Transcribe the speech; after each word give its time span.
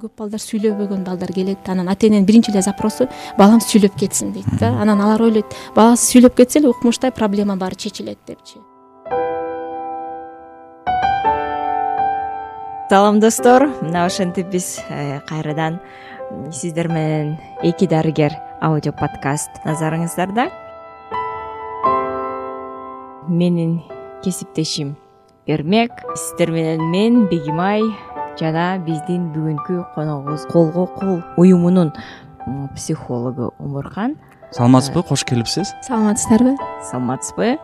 көп 0.00 0.16
балдар 0.18 0.40
сүйлөбөгөн 0.40 1.04
балдар 1.04 1.32
келет 1.32 1.68
анан 1.68 1.88
ата 1.88 2.06
эненин 2.08 2.26
биринчи 2.26 2.50
эле 2.50 2.62
запросу 2.62 3.08
балам 3.38 3.60
сүйлөп 3.60 3.96
кетсин 4.00 4.32
дейт 4.32 4.48
да. 4.60 4.72
Анан 4.80 5.00
алар 5.00 5.22
ойлойт 5.22 5.54
баласы 5.76 6.10
сүйлөп 6.12 6.36
кетсе 6.40 6.60
эле 6.60 6.68
укмуштай 6.68 7.12
проблема 7.12 7.56
баары 7.56 7.76
чечилет 7.76 8.18
депчи. 8.26 8.58
Салам 12.90 13.20
достор. 13.20 13.68
Мына 13.82 14.04
ошентип 14.04 14.48
биз 14.50 14.80
э, 14.88 15.20
кайрадан 15.28 15.78
сиздер 16.52 16.88
менен 16.88 17.38
эки 17.62 17.86
дарыгер 17.86 18.34
аудио 18.62 18.92
подкаст 18.92 19.50
назарыңыздарда 19.64 20.48
менин 23.28 23.80
кесиптешим 24.24 24.96
эрмек 25.46 25.92
сиздер 26.14 26.52
менен 26.54 26.90
мен 26.90 27.26
бегимай 27.26 27.82
жана 28.38 28.78
биздин 28.86 29.30
бүгүнкү 29.34 29.82
коногубуз 29.94 30.46
колго 30.52 30.86
кол 30.98 31.22
уюмунун 31.36 31.92
психологу 32.74 33.54
умурхан 33.58 34.16
саламатсызбы? 34.52 35.02
Кош 35.02 35.24
келипсиз. 35.24 35.74
Саламатсыздарбы? 35.86 36.56
Саламатсызбы. 36.90 37.58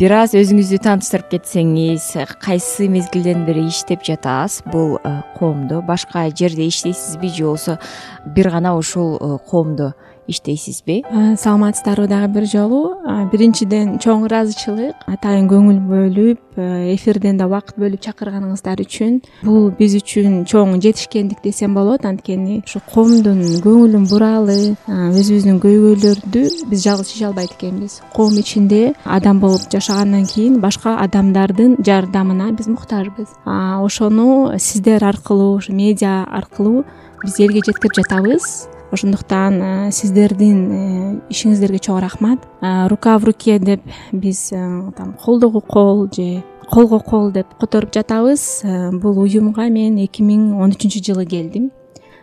Бир 0.00 0.14
аз 0.16 0.32
өзүңүздү 0.32 0.78
тааныштырып 0.80 1.26
кетсеңиз 1.34 2.06
кайсы 2.40 2.86
мезгилден 2.88 3.44
бери 3.44 3.66
иштеп 3.68 4.00
жатасыз? 4.06 4.62
Бул 4.72 4.96
э, 4.96 5.20
коомдо 5.36 5.82
башка 5.84 6.24
жерде 6.30 6.68
иштейсизби 6.68 7.28
же 7.28 7.44
болбосо 7.44 7.78
бир 8.24 8.48
гана 8.50 8.76
ушул 8.78 9.18
э, 9.20 9.38
коомдо 9.50 9.92
иштейсизби? 10.28 11.04
Саламатсыздарбы 11.38 12.08
дагы 12.08 12.28
бир 12.34 12.46
жолу. 12.46 12.96
Биринчиден 13.32 13.98
чоң 14.02 14.26
ыраазычылык 14.28 15.06
атайын 15.10 15.48
көңүл 15.50 15.80
бөлүп 15.88 16.60
эфирден 16.94 17.38
да 17.38 17.46
убакыт 17.48 17.78
бөлүп 17.80 18.02
чакырганыңыздар 18.04 18.82
үчүн. 18.84 19.20
Бул 19.42 19.70
биз 19.70 19.94
үчүн 19.98 20.44
чоң 20.50 20.80
жетишкендик 20.82 21.42
десем 21.44 21.74
болот. 21.74 22.04
Анткени 22.04 22.60
ушу 22.66 22.82
коомдун 22.92 23.42
көңүлүн 23.64 24.08
буралы 24.10 24.58
өзүбүздүн 24.86 25.60
көйгөйлөрдү 25.64 26.44
биз 26.70 26.84
жалгыз 26.84 27.12
чече 27.12 27.26
албайт 27.30 27.54
экенбиз. 27.56 28.00
Коом 28.14 28.38
ичинде 28.38 28.94
адам 29.04 29.40
болуп 29.40 29.68
жашагандан 29.72 30.26
кийин 30.26 30.60
башка 30.60 30.96
адамдардын 31.04 31.78
жардамына 31.84 32.52
биз 32.52 32.68
муктажбыз 32.68 33.28
ошону 33.46 34.58
сиздер 34.58 35.04
аркылуу 35.04 35.56
ушу 35.58 35.72
медиа 35.72 36.24
аркылуу 36.24 36.84
биз 37.24 37.40
элге 37.40 37.62
жеткирип 37.66 37.96
жатабыз 38.02 38.68
ошондуктан 38.90 39.62
э, 39.62 39.90
сиздердин 39.92 40.58
э, 40.70 41.20
ишиңиздерге 41.30 41.78
чоң 41.78 42.00
рахмат. 42.02 42.42
Э, 42.60 42.88
рука 42.88 43.18
в 43.18 43.24
руке 43.24 43.58
деп 43.58 43.82
биз 44.12 44.50
там 44.50 45.16
колдогу 45.22 45.60
кол 45.60 46.08
же 46.12 46.42
колго 46.68 47.00
кол 47.00 47.30
деп 47.30 47.46
которуп 47.58 47.94
жатабыз. 47.94 48.62
Бул 48.92 49.18
уюмга 49.18 49.68
мен 49.68 49.98
эки 49.98 50.22
миң 50.22 50.60
он 50.60 50.74
үчүнчү 50.74 51.02
жылы 51.04 51.26
келдим. 51.26 51.70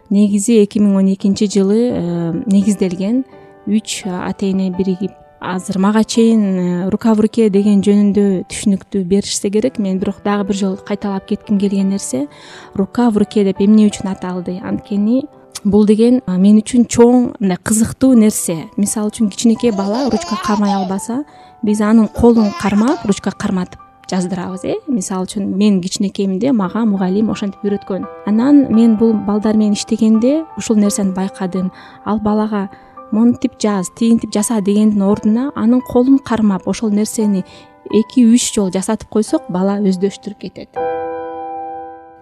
Негизи 0.09 0.63
эки 0.63 0.79
миң 0.79 0.95
он 0.95 1.13
экинчи 1.13 1.47
жылы 1.47 2.43
негизделген 2.45 3.23
үч 3.67 4.03
ата 4.05 4.45
эне 4.47 4.71
биригип 4.71 5.11
азыр 5.39 5.79
мага 5.79 6.03
чейин 6.03 6.89
рука 6.89 7.13
в 7.13 7.21
руке 7.21 7.49
деген 7.49 7.81
жөнүндө 7.83 8.47
түшүнүктүү 8.49 9.03
беришсе 9.05 9.49
керек. 9.49 9.77
Мен 9.77 9.99
бирок 9.99 10.23
дагы 10.23 10.47
бир 10.47 10.55
жолу 10.55 10.77
кайталап 10.77 11.27
кетким 11.27 11.59
келген 11.59 11.89
нерсе 11.89 12.27
рука 12.75 13.09
в 13.09 13.17
руке 13.17 13.43
деп 13.43 13.61
эмне 13.61 13.87
үчүн 13.87 14.11
аталды? 14.11 14.59
Анткени 14.63 15.25
бул 15.63 15.85
деген 15.87 16.21
мен 16.27 16.59
үчүн 16.61 16.85
чоң 16.91 17.33
мындай 17.39 17.57
кызыктуу 17.57 18.13
нерсе. 18.17 18.67
Мисалы 18.77 19.11
үчүн 19.11 19.29
кичинекей 19.31 19.71
бала 19.71 20.07
ручка 20.11 20.37
кармай 20.43 20.73
албаса 20.75 21.23
биз 21.63 21.81
анын 21.81 22.07
колун 22.13 22.51
кармап 22.61 23.05
ручка 23.05 23.31
карматып 23.31 23.81
жаздырабыз 24.11 24.63
э? 24.63 24.75
Мисалы 24.87 25.27
үчүн 25.27 25.47
мен 25.57 25.81
кичинекейимде 25.81 26.51
мага 26.51 26.85
мугалим 26.85 27.31
ошентип 27.31 27.63
үйрөткөн. 27.63 28.05
Анан 28.25 28.67
мен 28.73 28.97
бул 28.97 29.13
балдар 29.13 29.57
менен 29.57 29.73
иштегенде 29.73 30.45
ушул 30.57 30.77
нерсени 30.77 31.13
байкадым. 31.13 31.71
Ал 32.05 32.19
балага 32.19 32.69
монтип 33.11 33.59
жаз 33.59 33.89
тигинтип 33.95 34.33
жаса 34.33 34.61
дегендин 34.61 35.01
ордуна 35.01 35.51
анын 35.55 35.81
колун 35.81 36.19
кармап 36.19 36.67
ошол 36.67 36.91
нерсени 36.91 37.43
эки 37.91 38.23
үч 38.25 38.53
жолу 38.53 38.71
жасатып 38.71 39.09
койсок 39.09 39.49
бала 39.49 39.79
өздөштүрүп 39.79 40.39
кетет. 40.39 40.69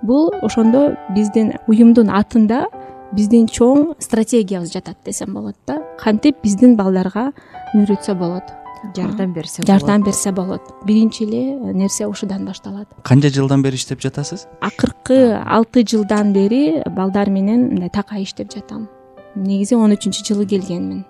Бул 0.01 0.31
ошондо 0.41 0.95
биздин 1.16 1.53
уюмдун 1.68 2.09
атында 2.09 2.66
биздин 3.13 3.47
чоң 3.47 3.93
стратегиябыз 4.01 4.73
жатат 4.73 4.97
десем 5.05 5.33
болот 5.33 5.55
да. 5.67 5.81
Кантип 5.99 6.41
биздин 6.43 6.75
балдарга 6.77 7.31
үйрөтсө 7.75 8.16
болот? 8.17 8.53
Жардам 8.95 9.33
берсе 9.33 9.61
болот. 9.61 9.67
Жардам 9.67 10.03
берсе 10.03 10.31
болот. 10.31 10.61
Биринчи 10.85 11.23
эле 11.23 11.73
нерсе 11.73 12.07
ушудан 12.07 12.45
башталат? 12.45 12.88
Канча 13.03 13.29
жылдан 13.29 13.63
бери 13.63 13.75
иштеп 13.75 14.01
жатасыз? 14.01 14.47
Акыркы 14.61 15.39
алты 15.45 15.85
жылдан 15.88 16.33
бери 16.33 16.83
балдар 16.85 17.29
менен 17.29 17.69
мындай 17.69 17.89
такай 17.89 18.23
иштеп 18.23 18.53
жатам. 18.53 18.88
Негизи 19.35 19.75
он 19.75 19.95
үчүнчү 19.95 20.25
жылы 20.25 20.45
келгенмин. 20.45 21.05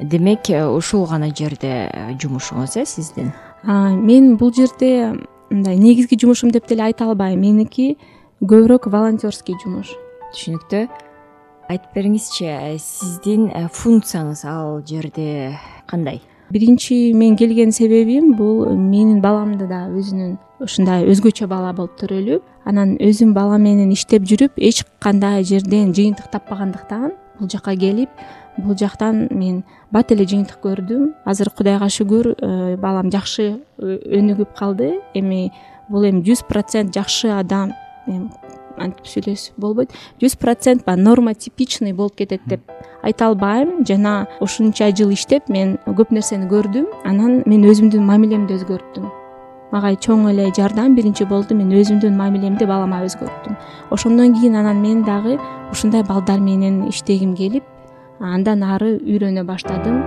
Демек 0.00 0.50
э, 0.50 0.64
ушул 0.66 1.06
гана 1.06 1.28
жерде 1.34 1.90
э, 1.92 2.14
жумушуңуз 2.18 2.76
э 2.76 2.86
сиздин? 2.86 3.32
Мен 3.64 4.36
бул 4.36 4.52
жерде 4.54 5.18
мындай 5.50 5.76
негизги 5.76 6.18
жумушум 6.20 6.50
деп 6.50 6.66
деле 6.68 6.84
айта 6.84 7.04
албайм. 7.04 7.40
Меники 7.40 7.98
көбүрөөк 8.40 8.88
волонтерский 8.88 9.54
жумуш 9.62 9.94
түшүнүктүү 10.34 10.86
айтып 11.68 11.94
бериңизчи 11.94 12.48
э, 12.48 12.76
сиздин 12.80 13.48
э, 13.52 13.66
функцияңыз 13.72 14.44
ал 14.48 14.80
жерде 14.88 15.54
кандай? 15.86 16.20
Биринчи 16.50 17.12
мен 17.12 17.36
келген 17.36 17.72
себебим 17.72 18.32
бул 18.36 18.64
менин 18.72 19.20
баламды 19.20 19.68
да 19.68 19.84
өзүнүн 19.92 20.38
ушундай 20.64 21.04
өзгөчө 21.12 21.46
бала 21.50 21.74
болуп 21.76 21.98
төрөлүп 22.00 22.68
анан 22.68 22.96
өзүм 23.04 23.34
балам 23.36 23.66
менен 23.68 23.92
иштеп 23.92 24.24
жүрүп 24.28 24.56
эч 24.56 24.84
кандай 25.04 25.44
жерден 25.44 25.92
жыйынтык 25.92 26.30
таппагандыктан 26.32 27.12
бул 27.38 27.52
жака 27.52 27.76
келип 27.76 28.08
бул 28.56 28.76
жактан 28.76 29.28
мен 29.30 29.62
бат 29.92 30.12
эле 30.12 30.24
жыйынтык 30.24 30.58
көрдүм. 30.64 31.12
Азыр 31.24 31.52
кудайга 31.52 31.88
шүгүр 31.92 32.32
э, 32.34 32.76
балам 32.80 33.12
жакшы 33.12 33.60
өнүгүп 33.78 34.56
калды. 34.56 34.94
Эми 35.14 35.50
бул 35.88 36.08
эми 36.08 36.24
жүз 36.26 36.46
процент 36.48 36.96
жакшы 36.96 37.30
адам 37.30 37.76
антип 38.80 39.06
сүйлөсөк 39.06 39.56
болбойт. 39.60 39.92
Жүз 40.22 40.36
процент 40.38 40.84
баягы 40.84 41.02
норма 41.02 41.34
типичный 41.34 41.92
болуп 41.92 42.16
кетет 42.16 42.40
деп 42.46 42.60
айта 43.02 43.26
албайм. 43.26 43.84
Жана 43.86 44.26
ушунча 44.40 44.90
жыл 44.90 45.12
иштеп 45.12 45.48
мен 45.48 45.78
көп 45.86 46.12
нерсени 46.14 46.48
көрдүм. 46.50 46.86
Анан 47.04 47.42
мен 47.46 47.64
өзүмдүн 47.64 48.04
мамилемди 48.04 48.58
өзгөрттүм. 48.58 49.08
Мага 49.72 49.92
чоң 49.94 50.30
эле 50.30 50.50
жардам 50.56 50.94
биринчи 50.96 51.26
болду. 51.28 51.54
Мен 51.54 51.72
өзүмдүн 51.76 52.16
мамилемди 52.16 52.64
балама 52.66 53.02
өзгөрттүм. 53.04 53.56
Ошондон 53.90 54.34
кийин 54.34 54.56
анан 54.56 54.80
мен 54.82 55.04
дагы 55.04 55.38
ушундай 55.72 56.02
балдар 56.02 56.40
менен 56.40 56.88
иштегим 56.88 57.34
келип 57.36 57.64
андан 58.20 58.62
ары 58.62 58.96
үйрөнө 58.98 59.44
баштадым. 59.44 60.02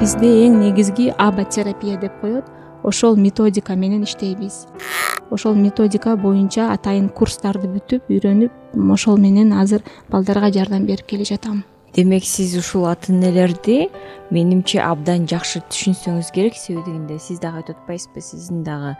Бизде 0.00 0.28
эң 0.44 0.58
негизги 0.60 1.06
аба 1.18 1.44
терапия 1.48 1.96
деп 1.96 2.20
коет 2.20 2.44
ошол 2.84 3.16
методика 3.16 3.76
менен 3.76 4.04
иштейбиз. 4.04 4.66
Ошол 5.30 5.54
методика 5.54 6.16
боюнча 6.16 6.70
атайын 6.72 7.08
курстарды 7.08 7.68
бүтүп 7.72 8.10
үйрөнүп 8.12 8.74
ошол 8.92 9.18
менен 9.18 9.52
азыр 9.56 9.82
балдарга 10.12 10.52
жардам 10.52 10.86
берип 10.86 11.06
келе 11.08 11.24
жатам. 11.24 11.64
Демек 11.94 12.24
сиз 12.26 12.56
ушул 12.58 12.88
ата 12.90 13.12
энелерди 13.12 13.88
менимче 14.34 14.80
абдан 14.82 15.28
жакшы 15.30 15.60
түшүнсөңүз 15.70 16.32
керек 16.34 16.56
себеби 16.58 16.88
дегенде 16.88 17.20
сиз 17.22 17.38
дагы 17.38 17.62
айтып 17.62 17.78
атпайсызбы 17.84 18.20
сиздин 18.20 18.64
дагы 18.66 18.96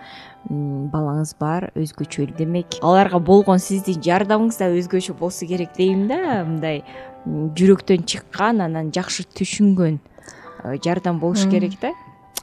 балаңыз 0.93 1.35
бар 1.41 1.73
өзгөчө 1.75 2.29
демек 2.39 2.79
аларга 2.83 3.19
болгон 3.19 3.59
сиздин 3.59 3.99
жардамыңыз 3.99 4.61
да 4.63 4.71
өзгөчө 4.79 5.19
болсо 5.19 5.47
керек 5.51 5.75
дейм 5.77 6.07
да. 6.07 6.45
Мындай 6.47 6.85
жүрөктөн 7.27 8.07
чыккан 8.07 8.63
анан 8.63 8.95
жакшы 8.95 9.27
түшүнгөн 9.27 9.99
э, 9.99 10.79
жардам 10.85 11.19
болуш 11.19 11.49
керек 11.51 11.81
да 11.83 11.91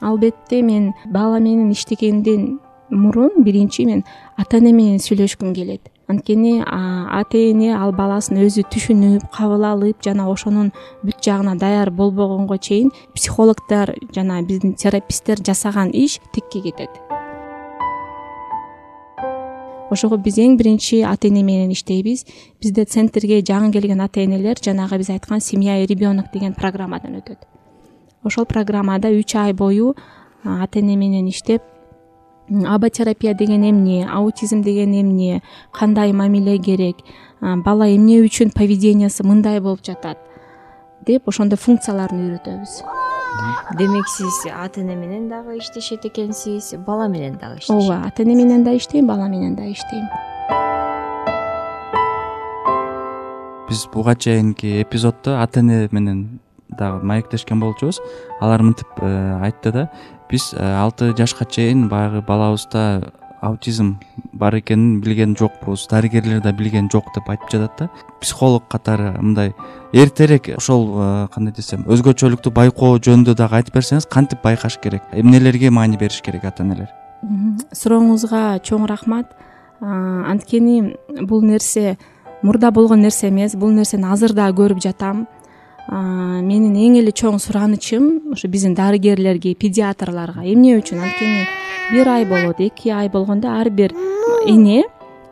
албетте 0.02 0.62
мен 0.62 0.92
бала 1.06 1.40
менен 1.40 1.70
иштегенден 1.70 2.58
мурун 2.90 3.42
биринчи 3.42 3.86
мен 3.86 4.04
ата 4.36 4.58
эне 4.58 4.72
менен 4.72 5.00
сүйлөшкүм 5.00 5.54
келет. 5.54 5.88
Анткени 6.08 6.60
ата 6.66 7.38
эне 7.38 7.72
ал 7.76 7.92
баласын 7.96 8.40
өзү 8.42 8.66
түшүнүп 8.72 9.30
кабыл 9.32 9.64
алып 9.64 10.02
жана 10.04 10.28
ошонун 10.30 10.72
бүт 11.02 11.22
жагына 11.24 11.56
даяр 11.56 11.90
болбогонго 11.90 12.58
чейин 12.58 12.90
психологдор 13.14 13.94
жана 14.14 14.42
биздин 14.42 14.74
тераписттер 14.74 15.40
жасаган 15.46 15.90
иш 15.92 16.20
тикке 16.34 16.60
кетет. 16.60 16.90
Ошого 19.90 20.16
биз 20.16 20.38
эң 20.38 20.56
биринчи 20.56 21.02
ата 21.04 21.28
эне 21.28 21.42
менен 21.42 21.72
иштейбиз. 21.72 22.26
Бизде 22.60 22.84
центрге 22.84 23.40
жаңы 23.40 23.72
келген 23.72 24.00
ата 24.00 24.24
энелер 24.24 24.60
жанагы 24.60 24.98
биз 24.98 25.10
айткан 25.10 25.40
семья 25.40 25.82
и 25.82 25.86
ребенок 25.86 26.32
деген 26.32 26.54
программадан 26.54 27.20
өтөт 27.20 27.51
ошол 28.24 28.44
программада 28.46 29.08
үч 29.08 29.36
ай 29.36 29.52
бою 29.52 29.94
ата 30.44 30.80
эне 30.80 30.96
менен 30.96 31.28
иштеп 31.28 31.62
аба 32.66 32.90
терапия 32.90 33.34
деген 33.34 33.62
эмне 33.70 34.08
аутизм 34.08 34.62
деген 34.62 34.92
эмне 34.92 35.42
кандай 35.72 36.12
мамиле 36.12 36.58
керек 36.58 36.96
бала 37.40 37.88
эмне 37.88 38.20
үчүн 38.22 38.50
поведениясы 38.54 39.22
мындай 39.24 39.60
болуп 39.60 39.84
жатат 39.84 40.18
деп 41.06 41.28
ошондой 41.28 41.58
функцияларын 41.58 42.20
үйрөтөбүз. 42.26 42.82
Демек 43.78 44.06
сиз 44.06 44.44
ата 44.52 44.82
эне 44.82 44.94
менен 44.94 45.28
дагы 45.28 45.56
иштешет 45.58 46.04
экенсиз 46.04 46.74
бала 46.86 47.08
менен 47.08 47.38
дагы 47.40 47.58
иштешет 47.58 47.90
ооба 47.90 48.06
ата 48.06 48.22
эне 48.22 48.36
менен 48.36 48.62
да 48.64 48.76
иштейм 48.76 49.06
бала 49.06 49.26
менен 49.28 49.56
да 49.56 49.64
иштейм. 49.66 50.06
Биз 53.68 53.88
буга 53.92 54.14
чейинки 54.14 54.82
эпизоддо 54.82 55.42
ата 55.42 55.60
эне 55.60 55.88
менен 55.90 56.40
дагы 56.78 57.04
маектешкен 57.04 57.60
болчубуз. 57.60 58.00
Алар 58.40 58.62
мынтип 58.62 58.86
э, 59.00 59.38
айтты 59.42 59.72
да 59.72 59.88
биз 60.30 60.52
э, 60.54 60.62
алты 60.62 61.14
жашка 61.16 61.44
чейин 61.44 61.88
баягы 61.88 62.22
балабызда 62.22 63.12
аутизм 63.42 63.98
бар 64.32 64.58
экенин 64.58 65.00
билген 65.00 65.36
жокпуз 65.36 65.88
дарыгерлер 65.90 66.40
да 66.40 66.52
билген 66.52 66.88
жок 66.92 67.10
деп 67.14 67.28
айтып 67.28 67.50
жатат 67.50 67.78
да. 67.78 67.90
Психолог 68.20 68.68
катары 68.68 69.12
мындай 69.20 69.54
эртерээк 69.92 70.56
ошол 70.56 70.88
э, 70.94 71.28
кандай 71.34 71.54
десем 71.54 71.84
өзгөчөлүктү 71.84 72.54
байкоо 72.54 72.98
жөнүндө 72.98 73.34
дагы 73.34 73.60
айтып 73.60 73.80
берсеңиз 73.80 74.08
кантип 74.08 74.42
байкаш 74.42 74.78
керек? 74.82 75.02
Эмнелерге 75.12 75.70
маани 75.70 75.96
бериш 75.96 76.22
керек 76.22 76.44
ата 76.44 76.62
энелер 76.62 76.90
сурооңузга 77.76 78.60
чоң 78.66 78.86
рахмат. 78.90 79.30
Анткени 79.82 80.94
бул 81.26 81.42
нерсе 81.42 81.96
мурда 82.42 82.70
болгон 82.70 83.02
нерсе 83.02 83.28
эмес 83.30 83.56
бул 83.58 83.72
нерсени 83.74 84.06
азыр 84.10 84.34
дагы 84.34 84.62
көрүп 84.62 84.82
жатам 84.82 85.26
менин 85.90 86.74
эң 86.76 86.98
эле 87.00 87.12
чоң 87.12 87.38
суранычым 87.42 88.32
ошо 88.32 88.48
биздин 88.48 88.74
дарыгерлерге 88.74 89.54
педиатрларга. 89.54 90.44
Эмне 90.44 90.76
үчүн? 90.78 91.02
Анткени 91.02 91.46
бир 91.92 92.08
ай 92.08 92.24
болот 92.24 92.60
эки 92.60 92.90
ай 92.90 93.08
болгондо 93.08 93.48
ар 93.48 93.70
бир 93.70 93.92
эне 94.46 94.84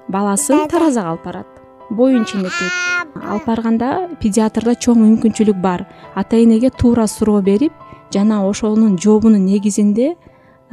баласын 0.09 0.67
таразага 0.69 1.15
алып 1.15 1.25
барат. 1.25 1.47
Боюн 1.91 2.25
ченетет 2.25 2.73
алып 3.15 3.47
барганда 3.47 4.09
педиатрда 4.21 4.75
чоң 4.75 4.99
мүмкүнчүлүк 5.05 5.61
бар. 5.61 5.87
Ата 6.15 6.37
энеге 6.37 6.71
туура 6.71 7.07
суроо 7.07 7.41
берип 7.43 7.73
жана 8.13 8.47
ошонун 8.49 8.99
жообунун 8.99 9.47
негизинде 9.47 10.17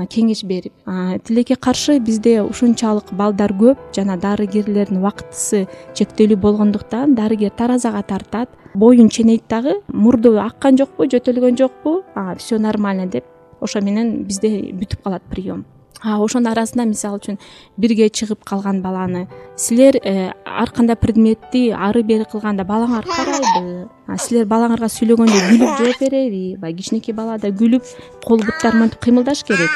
кеңеш 0.06 0.44
берип. 0.46 0.74
Тилекке 1.26 1.56
каршы 1.56 2.00
бизде 2.00 2.42
ушунчалык 2.44 3.12
балдар 3.12 3.54
көп 3.58 3.78
жана 3.96 4.18
дарыгерлердин 4.18 5.00
убактысы 5.02 5.68
чектелүү 5.94 6.38
болгондуктан 6.38 7.16
дарыгер 7.16 7.52
таразага 7.58 8.04
тартат. 8.04 8.50
Боюн 8.76 9.10
ченейт 9.10 9.48
дагы 9.50 9.80
мурду 9.88 10.38
аккан 10.40 10.78
жокпу 10.78 11.08
жөтөлгөн 11.10 11.58
жокпу 11.58 12.04
все 12.38 12.60
нормально 12.60 13.08
деп 13.08 13.26
ошо 13.60 13.82
менен 13.82 14.24
бизде 14.28 14.72
бүтүп 14.74 15.02
калат 15.04 15.24
прием 15.32 15.66
ошонун 16.04 16.52
арасында 16.52 16.86
мисалы 16.86 17.20
үчүн 17.20 17.40
бирге 17.78 18.10
чыгып 18.10 18.44
калган 18.46 18.82
баланы 18.82 19.28
силер 19.56 19.98
э, 20.04 20.32
ар 20.46 20.72
кандай 20.72 20.96
предметти 20.96 21.72
ары 21.72 22.04
бери 22.04 22.26
кылганда 22.30 22.64
балаңар 22.64 23.08
карайбы 23.08 23.88
силер 24.22 24.46
балаңарга 24.48 24.88
сүйлөгөндө 24.94 25.42
күлүп 25.50 25.82
жооп 25.82 26.00
береби 26.06 26.56
баягы 26.62 26.84
кичинекей 26.84 27.16
бала 27.18 27.38
да 27.42 27.50
күлүп 27.50 27.84
кол 28.24 28.40
буттары 28.44 28.78
мынтип 28.78 29.02
кыймылдаш 29.04 29.44
керек. 29.44 29.70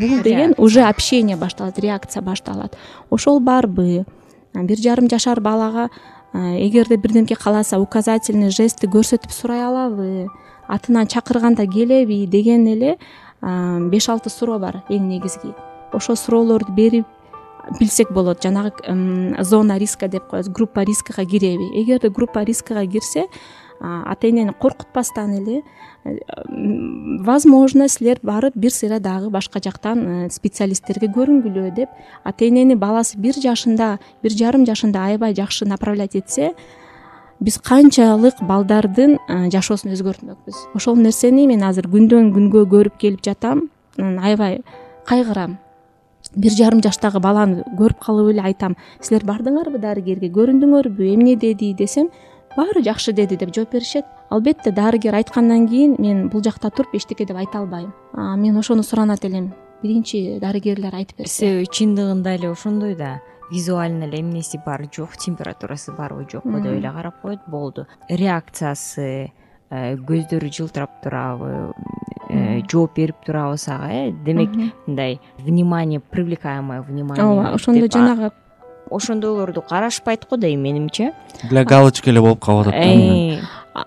Бул 0.00 0.22
деген 0.22 0.54
уже 0.58 0.82
общение 0.82 1.36
башталат 1.36 1.78
реакция 1.78 2.22
башталат. 2.22 2.76
Ошол 3.10 3.40
барбы. 3.40 4.04
Бир 4.54 4.78
жарым 4.78 5.08
жашар 5.10 5.40
балага 5.40 5.90
эгерде 6.34 6.96
бирдемке 6.96 7.36
кааласа 7.36 7.78
указательный 7.78 8.50
жестти 8.50 8.86
көрсөтүп 8.86 9.30
сурай 9.30 9.62
алабы 9.62 10.26
атынан 10.68 11.06
чакырганда 11.06 11.66
келеби 11.66 12.26
деген 12.26 12.66
эле 12.66 12.96
беш 13.90 14.08
алты 14.08 14.30
суроо 14.30 14.58
бар 14.58 14.82
эң 14.88 15.08
негизги. 15.08 15.54
Ошол 15.92 16.16
суроолорду 16.16 16.72
берип 16.72 17.06
билсек 17.80 18.10
болот. 18.12 18.42
Жанагы 18.42 19.44
зона 19.44 19.78
риска 19.78 20.08
деп 20.08 20.28
коебуз 20.30 20.48
группа 20.48 20.84
рискага 20.84 21.24
киреби 21.24 21.70
эгерде 21.82 22.10
группа 22.10 22.44
рискага 22.44 22.86
кирсе 22.86 23.26
ата 23.80 24.28
энени 24.28 24.52
коркутпастан 24.52 25.34
эле 25.36 25.62
э, 26.04 26.16
возможно 27.20 27.88
силер 27.88 28.18
барып 28.22 28.56
бир 28.56 28.72
сыйра 28.72 29.00
дагы 29.00 29.30
башка 29.30 29.60
жактан 29.62 30.26
э, 30.26 30.30
специалисттерге 30.30 31.10
көрүнгүлө 31.12 31.74
деп 31.76 31.90
ата 32.24 32.48
энени 32.48 32.74
баласы 32.74 33.18
бир 33.18 33.34
жашында 33.34 33.98
бир 34.22 34.32
жарым 34.32 34.64
жашында 34.66 35.04
аябай 35.10 35.34
жакшы 35.34 35.66
направлять 35.66 36.16
этсе 36.16 36.54
биз 37.40 37.58
канчалык 37.60 38.40
балдардын 38.48 39.18
жашоосун 39.52 39.92
өзгөртмөкпүз 39.92 40.62
ошол 40.78 40.96
нерсени 40.96 41.46
мен 41.50 41.64
азыр 41.66 41.88
күндөн 41.92 42.32
күнгө 42.34 42.64
көрүп 42.72 42.96
келип 42.98 43.24
жатам. 43.24 43.68
Аябай 43.98 44.62
кайгырам. 45.06 45.58
Бир 46.34 46.52
жарым 46.52 46.80
жаштагы 46.84 47.20
баланы 47.20 47.64
көрүп 47.78 48.00
калып 48.02 48.32
эле 48.32 48.42
айтам. 48.48 48.76
Силер 49.00 49.24
бардыңарбы 49.28 49.78
дарыгерге? 49.80 50.30
Көрүндүңөрбү? 50.32 51.12
Эмне 51.14 51.36
деди? 51.36 51.72
десем 51.74 52.10
баары 52.56 52.82
жакшы 52.82 53.12
деди 53.12 53.36
деп 53.36 53.54
жооп 53.54 53.72
беришет. 53.72 54.04
Албетте 54.30 54.72
дарыгер 54.72 55.14
айткандан 55.14 55.68
кийин 55.68 55.96
мен 55.98 56.28
бул 56.28 56.42
жакта 56.42 56.70
туруп 56.70 56.94
эчтеке 56.96 57.26
деп 57.26 57.36
айта 57.36 57.58
албайм. 57.58 57.92
Мен 58.14 58.56
ошону 58.56 58.82
суранат 58.82 59.24
элем. 59.24 59.52
Биринчи 59.82 60.38
дарыгерлер 60.40 60.94
айтып 60.94 61.18
берсе. 61.18 61.62
Чындыгында 61.64 62.34
эле 62.34 62.50
ошондой 62.50 62.96
да 62.96 63.20
визуально 63.50 64.04
эле 64.04 64.20
эмнеси 64.20 64.60
бар? 64.64 64.86
Жок 64.92 65.16
температурасы 65.16 65.92
барбы 65.92 66.26
жокпу 66.30 66.60
деп 66.60 66.72
эле 66.72 66.90
карап 66.90 67.20
коет 67.20 67.40
болду. 67.46 67.86
Реакциясы 68.08 69.32
э, 69.70 69.96
көздөрү 69.96 70.50
жылтырап 70.50 71.02
турабы 71.02 71.72
э, 72.30 72.62
жооп 72.70 72.96
берип 72.96 73.16
турабы 73.24 73.58
сага 73.58 73.90
э? 73.90 74.12
Демек 74.12 74.50
мындай 74.86 75.20
внимание 75.38 76.00
привлекаемое 76.00 76.82
внимание 76.82 77.24
ооба 77.24 77.54
ошондо 77.54 77.86
жанагы 77.90 78.32
ошондойлорду 78.90 79.62
карашпайт 79.62 80.26
го 80.30 80.36
дейм 80.36 80.62
менимче. 80.62 81.12
Для 81.50 81.64
галочки 81.64 82.10
эле 82.10 82.20
болуп 82.20 82.40
калып 82.40 82.68
атат 82.68 82.84
да 82.84 83.42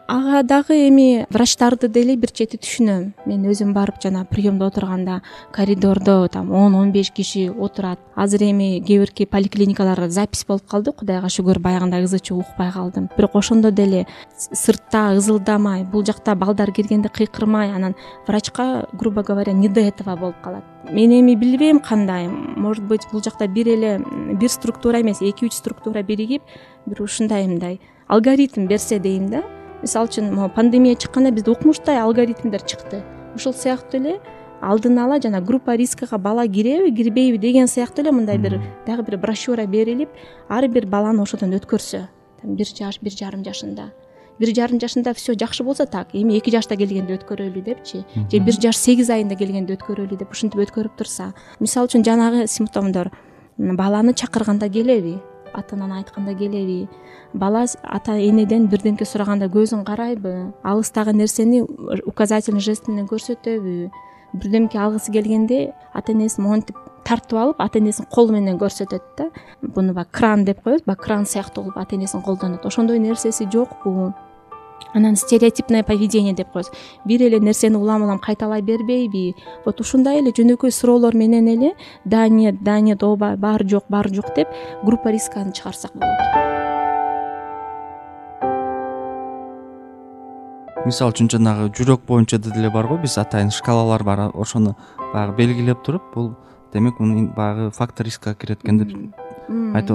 ага 0.08 0.44
дагы 0.44 0.76
эми 0.88 1.26
врачтарды 1.30 1.88
деле 1.88 2.16
бир 2.16 2.32
чети 2.32 2.60
түшүнөм. 2.62 3.06
Мен 3.26 3.46
өзүм 3.50 3.74
барып 3.74 3.98
жанагы 4.04 4.28
приемдо 4.30 4.68
отурганда 4.70 5.22
коридордо 5.52 6.28
там 6.28 6.52
он 6.52 6.76
он 6.76 6.92
беш 6.92 7.12
киши 7.12 7.50
отурат. 7.50 8.00
Азыр 8.16 8.44
эми 8.44 8.80
кээ 8.86 9.00
бирки 9.00 9.26
поликлиникаларга 9.26 10.10
запись 10.10 10.46
болуп 10.46 10.68
калды 10.70 10.92
кудайга 10.92 11.28
шүгүр 11.28 11.60
баягындай 11.60 12.04
ызы 12.04 12.20
чуу 12.20 12.40
укпай 12.40 12.72
калдым. 12.72 13.10
Бирок 13.18 13.36
ошондо 13.36 13.72
деле 13.72 14.06
сыртта 14.38 15.16
ызылдамай 15.18 15.84
бул 15.84 16.06
жакта 16.06 16.36
балдар 16.36 16.72
киргенде 16.72 17.10
кыйкырмай 17.10 17.72
анан 17.72 17.96
врачка 18.28 18.88
грубо 18.94 19.24
говоря 19.24 19.54
не 19.54 19.70
до 19.70 19.82
этого 19.82 20.16
болуп 20.16 20.36
калат. 20.44 20.64
Мен 20.92 21.12
эми 21.12 21.36
билбейм 21.36 21.80
кандай 21.80 22.28
может 22.28 22.84
быть 22.84 23.08
бул 23.12 23.24
жакта 23.24 23.48
бир 23.48 23.68
эле 23.68 24.06
бир 24.40 24.50
структура 24.50 25.02
эмес 25.02 25.22
эки 25.22 25.46
үч 25.46 25.54
структура 25.54 26.04
биригип 26.04 26.44
бир 26.86 27.02
ушундай 27.02 27.48
мындай 27.48 27.80
алгоритм 28.08 28.68
берсе 28.68 29.00
дейм 29.00 29.30
да 29.30 29.44
мисалы 29.82 30.08
үчүн 30.10 30.34
могу 30.34 30.50
пандемия 30.54 30.96
чыкканда 30.96 31.32
бизде 31.32 31.52
укмуштай 31.52 32.00
алгоритмдер 32.02 32.62
чыкты. 32.62 33.04
Ушул 33.36 33.54
сыяктуу 33.54 34.00
эле 34.00 34.20
алдын 34.62 35.00
ала 35.00 35.20
жана 35.22 35.42
группа 35.42 35.76
рискага 35.76 36.18
бала 36.18 36.48
киреби 36.48 36.92
кирбейби 36.96 37.38
деген 37.38 37.68
сыяктуу 37.68 38.04
эле 38.04 38.12
мындай 38.12 38.38
бир 38.38 38.60
дагы 38.86 39.04
бир 39.04 39.18
брошюра 39.18 39.66
берилип 39.66 40.10
ар 40.50 40.68
бир 40.68 40.86
баланы 40.86 41.22
ошодон 41.22 41.56
өткөрсө. 41.56 42.08
Бир 42.44 42.66
жаш 42.66 43.00
бир 43.02 43.12
жарым 43.12 43.44
жашында. 43.44 43.92
Бир 44.40 44.54
жарым 44.56 44.80
жашында 44.80 45.14
все 45.14 45.34
жакшы 45.36 45.64
болсо 45.64 45.86
так 45.86 46.14
эми 46.14 46.38
эки 46.38 46.50
жашта 46.50 46.78
келгенде 46.80 47.18
өткөрөлү 47.18 47.64
депчи 47.64 48.06
же 48.32 48.40
бир 48.40 48.56
жаш 48.56 48.78
сегиз 48.78 49.10
айында 49.10 49.36
келгенде 49.36 49.76
өткөрөлү 49.76 50.16
деп 50.16 50.32
ушинтип 50.32 50.62
өткөрүп 50.64 50.96
турса. 50.96 51.34
Мисалы 51.60 51.88
үчүн 51.88 52.06
жанагы 52.08 52.48
симптомдор 52.48 53.12
баланы 53.58 54.14
чакырганда 54.14 54.70
келеби 54.70 55.18
атынан 55.54 55.92
айтканда 55.92 56.34
келеби. 56.34 56.88
Бала 57.34 57.66
ата 57.84 58.18
энеден 58.18 58.68
бирдемке 58.68 59.06
сураганда 59.06 59.48
көзүн 59.48 59.84
карайбы 59.86 60.54
алыстагы 60.64 61.14
нерсени 61.14 61.62
указательный 62.06 62.62
жест 62.62 62.88
менен 62.88 63.08
көрсөтөбү. 63.08 63.92
Бирдемке 64.34 64.78
алгысы 64.78 65.12
келгенде 65.12 65.74
ата 65.94 66.12
энесин 66.14 66.44
монтип 66.44 66.78
тартып 67.04 67.40
алып 67.40 67.62
ата 67.62 67.80
энесин 67.80 68.06
колу 68.12 68.34
менен 68.34 68.60
көрсөтөт 68.62 69.02
да. 69.18 69.30
Буну 69.62 69.94
баягы 69.94 70.12
кран 70.12 70.46
деп 70.46 70.64
коебуз 70.64 70.86
баягы 70.86 71.04
кран 71.04 71.26
сыяктуу 71.26 71.64
кылып 71.64 71.78
ата 71.78 71.96
энесин 71.96 72.22
колдонот. 72.22 72.66
Ошондой 72.66 73.00
нерсеси 73.00 73.50
жокпу 73.52 74.14
анан 74.94 75.16
стереотипное 75.16 75.84
поведение 75.84 76.34
деп 76.34 76.52
коебуз. 76.52 76.72
Бир 77.06 77.22
эле 77.22 77.40
нерсени 77.40 77.76
улам 77.76 78.04
улам 78.04 78.20
кайталай 78.20 78.62
бербейби. 78.62 79.36
Вот 79.66 79.82
ушундай 79.82 80.20
эле 80.20 80.32
жөнөкөй 80.32 80.72
суроолор 80.72 81.16
менен 81.16 81.48
эле 81.48 81.76
да 82.06 82.28
нет 82.28 82.64
да 82.64 82.80
нет 82.80 83.04
ооба 83.04 83.36
баары 83.38 83.68
жок 83.68 83.86
баары 83.90 84.14
жок 84.14 84.34
деп 84.36 84.48
группа 84.84 85.10
рисканы 85.10 85.54
чыгарсак 85.54 85.94
болот. 85.94 86.18
Мисалы 90.86 91.12
үчүн 91.12 91.28
жанагы 91.30 91.70
жүрөк 91.76 92.06
боюнча 92.08 92.38
деле 92.40 92.70
бар 92.72 92.88
го 92.88 92.98
биз 92.98 93.18
атайын 93.20 93.52
шкалалар 93.52 94.04
бар 94.04 94.32
ошону 94.34 94.78
баягы 95.14 95.36
белгилеп 95.36 95.84
туруп 95.84 96.04
бул 96.16 96.30
демек 96.74 96.96
баягы 97.36 97.70
фактор 97.72 98.06
рискка 98.06 98.34
кирет 98.34 98.64
экен 98.64 98.80
деп 98.80 99.29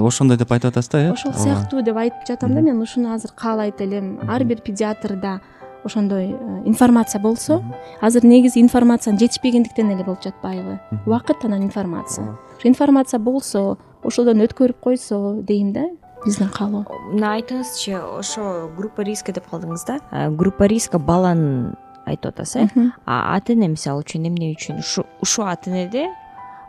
ошондой 0.05 0.37
деп 0.37 0.51
айтып 0.51 0.71
атасыз 0.71 0.89
да 0.91 0.99
э? 0.99 1.11
Ошол 1.11 1.33
сыяктуу 1.33 1.81
деп 1.81 1.97
айтып 1.97 2.27
жатам 2.27 2.53
да 2.53 2.61
мен 2.61 2.81
ушуну 2.81 3.13
азыр 3.13 3.31
каалайт 3.35 3.81
элем. 3.81 4.19
Ар 4.27 4.43
бир 4.43 4.61
педиатрда 4.61 5.41
ошондой 5.83 6.35
э, 6.37 6.61
информация 6.65 7.21
болсо 7.21 7.63
азыр 8.01 8.25
негизи 8.25 8.59
информациянын 8.59 9.19
жетишпегендиктен 9.19 9.91
эле 9.91 10.03
болуп 10.03 10.23
жатпайбы. 10.23 10.79
Убакыт 11.05 11.45
анан 11.45 11.63
информация. 11.63 12.37
Ошо 12.57 12.67
информация 12.67 13.19
болсо 13.19 13.77
ошодон 14.03 14.41
өткөрүп 14.45 14.79
койсо 14.81 15.41
дейм 15.41 15.73
да 15.73 15.85
биздин 16.25 16.49
каалоо 16.49 16.85
мына 17.13 17.35
айтыңызчы 17.37 17.97
ошо 18.19 18.69
группа 18.77 19.05
риска 19.05 19.33
деп 19.33 19.47
калдыңыз 19.51 19.85
да? 19.87 20.29
Группа 20.29 20.67
риска 20.69 20.99
баланын 20.99 21.75
айтып 22.05 22.33
атасыз 22.33 22.71
э? 22.75 22.89
А 23.05 23.35
ата 23.35 23.53
эне 23.53 23.69
мисалы 23.73 24.03
үчүн 24.03 24.27
эмне 24.29 24.53
үчүн? 24.55 24.81
Ушул 25.21 25.45
ата 25.45 25.69
энеде 25.69 26.07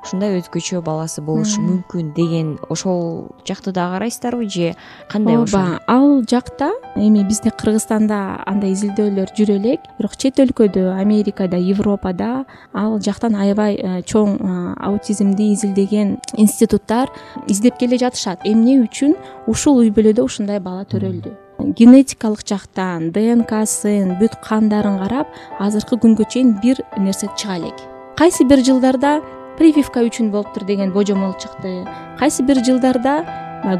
ушундай 0.06 0.38
өзгөчө 0.38 0.80
баласы 0.86 1.22
болушу 1.26 1.60
мүмкүн 1.60 2.12
деген 2.14 2.52
ошол 2.70 3.32
жакты 3.48 3.72
дагы 3.74 3.96
карайсыздарбы 3.98 4.48
же 4.48 4.74
кандай 5.10 5.36
ооба 5.36 5.80
ал 5.90 6.22
жакта 6.30 6.70
эми 6.94 7.24
бизде 7.26 7.50
кыргызстанда 7.50 8.38
андай 8.46 8.76
изилдөөлөр 8.76 9.34
жүрө 9.36 9.56
элек 9.58 9.88
бирок 9.98 10.14
чет 10.16 10.38
өлкөдө 10.38 10.92
америкада 10.94 11.58
европада 11.58 12.44
ал 12.72 13.00
жактан 13.02 13.34
аябай 13.34 13.74
э, 13.74 14.02
чоң 14.06 14.36
э, 14.38 14.74
аутизмди 14.86 15.50
изилдеген 15.54 16.18
институттар 16.36 17.10
издеп 17.48 17.78
келе 17.80 17.98
жатышат. 17.98 18.44
Эмне 18.44 18.78
үчүн? 18.84 19.16
Ушул 19.50 19.82
үй 19.82 19.90
бүлөдө 19.94 20.24
ушундай 20.26 20.60
бала 20.62 20.84
төрөлдү. 20.86 21.34
Генетикалык 21.76 22.44
жактан 22.46 23.10
днксын 23.14 24.16
бүт 24.20 24.38
кандарын 24.44 25.00
карап 25.02 25.32
азыркы 25.58 25.98
күнгө 26.02 26.28
чейин 26.30 26.56
бир 26.62 26.82
нерсе 26.98 27.30
чыга 27.36 27.58
элек. 27.58 27.80
Кайсы 28.16 28.44
бир 28.44 28.62
жылдарда 28.64 29.20
прививка 29.58 30.04
үчүн 30.06 30.30
болуптур 30.30 30.64
деген 30.64 30.92
божомол 30.92 31.34
чыкты. 31.40 31.84
Кайсы 32.18 32.42
бир 32.42 32.62
жылдарда 32.64 33.24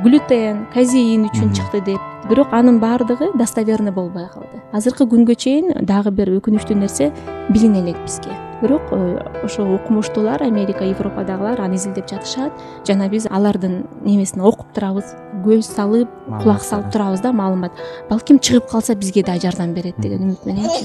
глютен 0.03 0.67
казеин 0.75 1.29
үчүн 1.31 1.55
чыкты 1.55 1.81
деп. 1.85 2.01
Бирок 2.29 2.53
анын 2.53 2.81
баардыгы 2.81 3.31
достоверный 3.39 3.93
болбой 3.93 4.27
калды 4.33 4.57
азыркы 4.77 5.07
күнгө 5.09 5.35
чейин 5.39 5.87
дагы 5.87 6.11
бир 6.11 6.29
өкүнүчтүү 6.37 6.77
нерсе 6.77 7.13
билине 7.49 7.81
элек 7.85 7.99
бизге. 8.05 8.33
Бирок 8.63 8.83
э, 8.93 9.21
ошо 9.45 9.63
укмуштуулар 9.77 10.43
америка 10.43 10.85
европадагылар 10.85 11.61
аны 11.61 11.77
изилдеп 11.77 12.09
жатышат. 12.09 12.53
Жана 12.89 13.09
биз 13.13 13.27
алардын 13.31 13.85
немесин 14.05 14.41
окуп 14.41 14.73
турабыз 14.75 15.15
көз 15.45 15.63
салып 15.77 16.09
кулак 16.43 16.63
салып 16.65 16.91
турабыз 16.93 17.21
да 17.21 17.33
маалымат. 17.33 17.73
Балким 18.11 18.39
чыгып 18.39 18.71
калса 18.71 18.95
бизге 18.95 19.23
да 19.23 19.39
жардам 19.39 19.75
берет 19.75 20.01
деген 20.01 20.31
үмүт 20.31 20.47
мененчи 20.47 20.83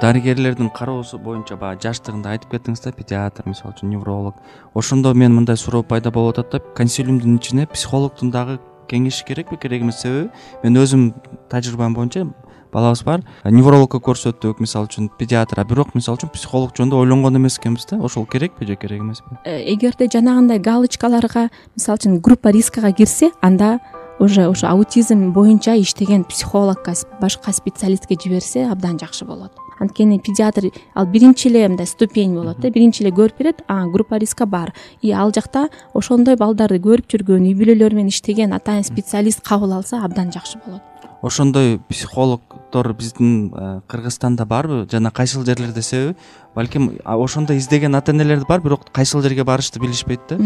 дарыгерлердин 0.00 0.70
кароосу 0.70 1.18
боюнча 1.20 1.58
баягы 1.60 1.84
жаштыгында 1.84 2.32
айтып 2.32 2.54
кеттиңиз 2.54 2.80
да 2.86 2.92
педиатр 2.96 3.44
мисалы 3.48 3.74
үчүн 3.74 3.90
невролог. 3.92 4.38
Ошондо 4.74 5.12
менин 5.12 5.36
мындай 5.36 5.58
суроо 5.60 5.82
пайда 5.82 6.10
болуп 6.10 6.38
атат 6.38 6.52
да 6.52 6.60
консилиумдун 6.76 7.36
ичине 7.36 7.66
психологдун 7.66 8.30
дагы 8.30 8.58
кеңеши 8.88 9.26
керекпи 9.28 9.58
керек 9.60 9.82
эмес 9.82 10.00
себеби? 10.00 10.30
Мен 10.62 10.80
өзүм 10.80 11.12
тажрыйбам 11.52 11.94
боюнча 11.94 12.24
балабыз 12.72 13.04
бар 13.04 13.24
неврологко 13.44 14.00
көрсөттүк 14.00 14.62
мисалы 14.64 14.88
үчүн 14.88 15.10
педиатр 15.18 15.60
а 15.60 15.66
бирок 15.68 15.94
мисалы 15.94 16.16
үчүн 16.16 16.32
психолог 16.32 16.72
жөнүндө 16.78 16.96
ойлонгон 17.02 17.36
эмес 17.36 17.58
экенбиз 17.58 17.90
да. 17.90 18.00
Ошол 18.00 18.26
керекпи 18.26 18.64
же 18.64 18.76
керек 18.76 19.02
эмеспи 19.02 19.36
э, 19.44 19.74
эгерде 19.74 20.08
жанагындай 20.08 20.58
галочкаларга 20.58 21.50
мисалы 21.76 21.98
үчүн 21.98 22.20
группа 22.20 22.54
рискага 22.54 22.92
кирсе 22.92 23.32
анда 23.42 23.80
уже 24.20 24.46
ошо 24.46 24.68
аутизм 24.68 25.32
боюнча 25.32 25.80
иштеген 25.80 26.24
психологко 26.24 26.92
башка 27.20 27.52
специалистке 27.52 28.16
жиберсе 28.22 28.70
абдан 28.70 28.98
жакшы 28.98 29.24
болот. 29.24 29.52
Анткени 29.80 30.18
педиатр 30.18 30.70
ал 30.94 31.06
биринчи 31.06 31.48
эле 31.48 31.66
мындай 31.66 31.86
ступень 31.86 32.34
болот 32.34 32.60
да 32.60 32.70
биринчи 32.70 33.02
эле 33.02 33.10
көрүп 33.10 33.38
берет 33.38 33.62
а 33.66 33.86
группа 33.86 34.18
риска 34.18 34.44
бар. 34.44 34.74
И 35.00 35.10
ал 35.10 35.32
жакта 35.32 35.70
ошондой 35.94 36.36
балдарды 36.36 36.76
көрүп 36.78 37.08
жүргөн 37.08 37.48
үй 37.48 37.56
бүлөлөр 37.56 37.94
менен 37.94 38.12
иштеген 38.12 38.52
атайын 38.52 38.84
специалист 38.84 39.40
кабыл 39.40 39.72
алса 39.72 40.04
абдан 40.04 40.30
жакшы 40.30 40.58
болот. 40.66 40.82
Ошондой 41.22 41.80
психологдор 41.88 42.94
биздин 42.94 43.52
э, 43.54 43.80
кыргызстанда 43.86 44.46
барбы? 44.46 44.88
Жана 44.90 45.10
кайсыл 45.10 45.44
жерлерде 45.44 45.82
себеби? 45.82 46.16
Балким 46.54 46.98
ошондой 47.04 47.58
издеген 47.58 47.94
ата 47.94 48.12
энелер 48.12 48.46
бар 48.48 48.60
бирок 48.60 48.90
кайсыл 48.90 49.20
жерге 49.20 49.44
барышты 49.44 49.80
билишпейт 49.80 50.20
да? 50.30 50.38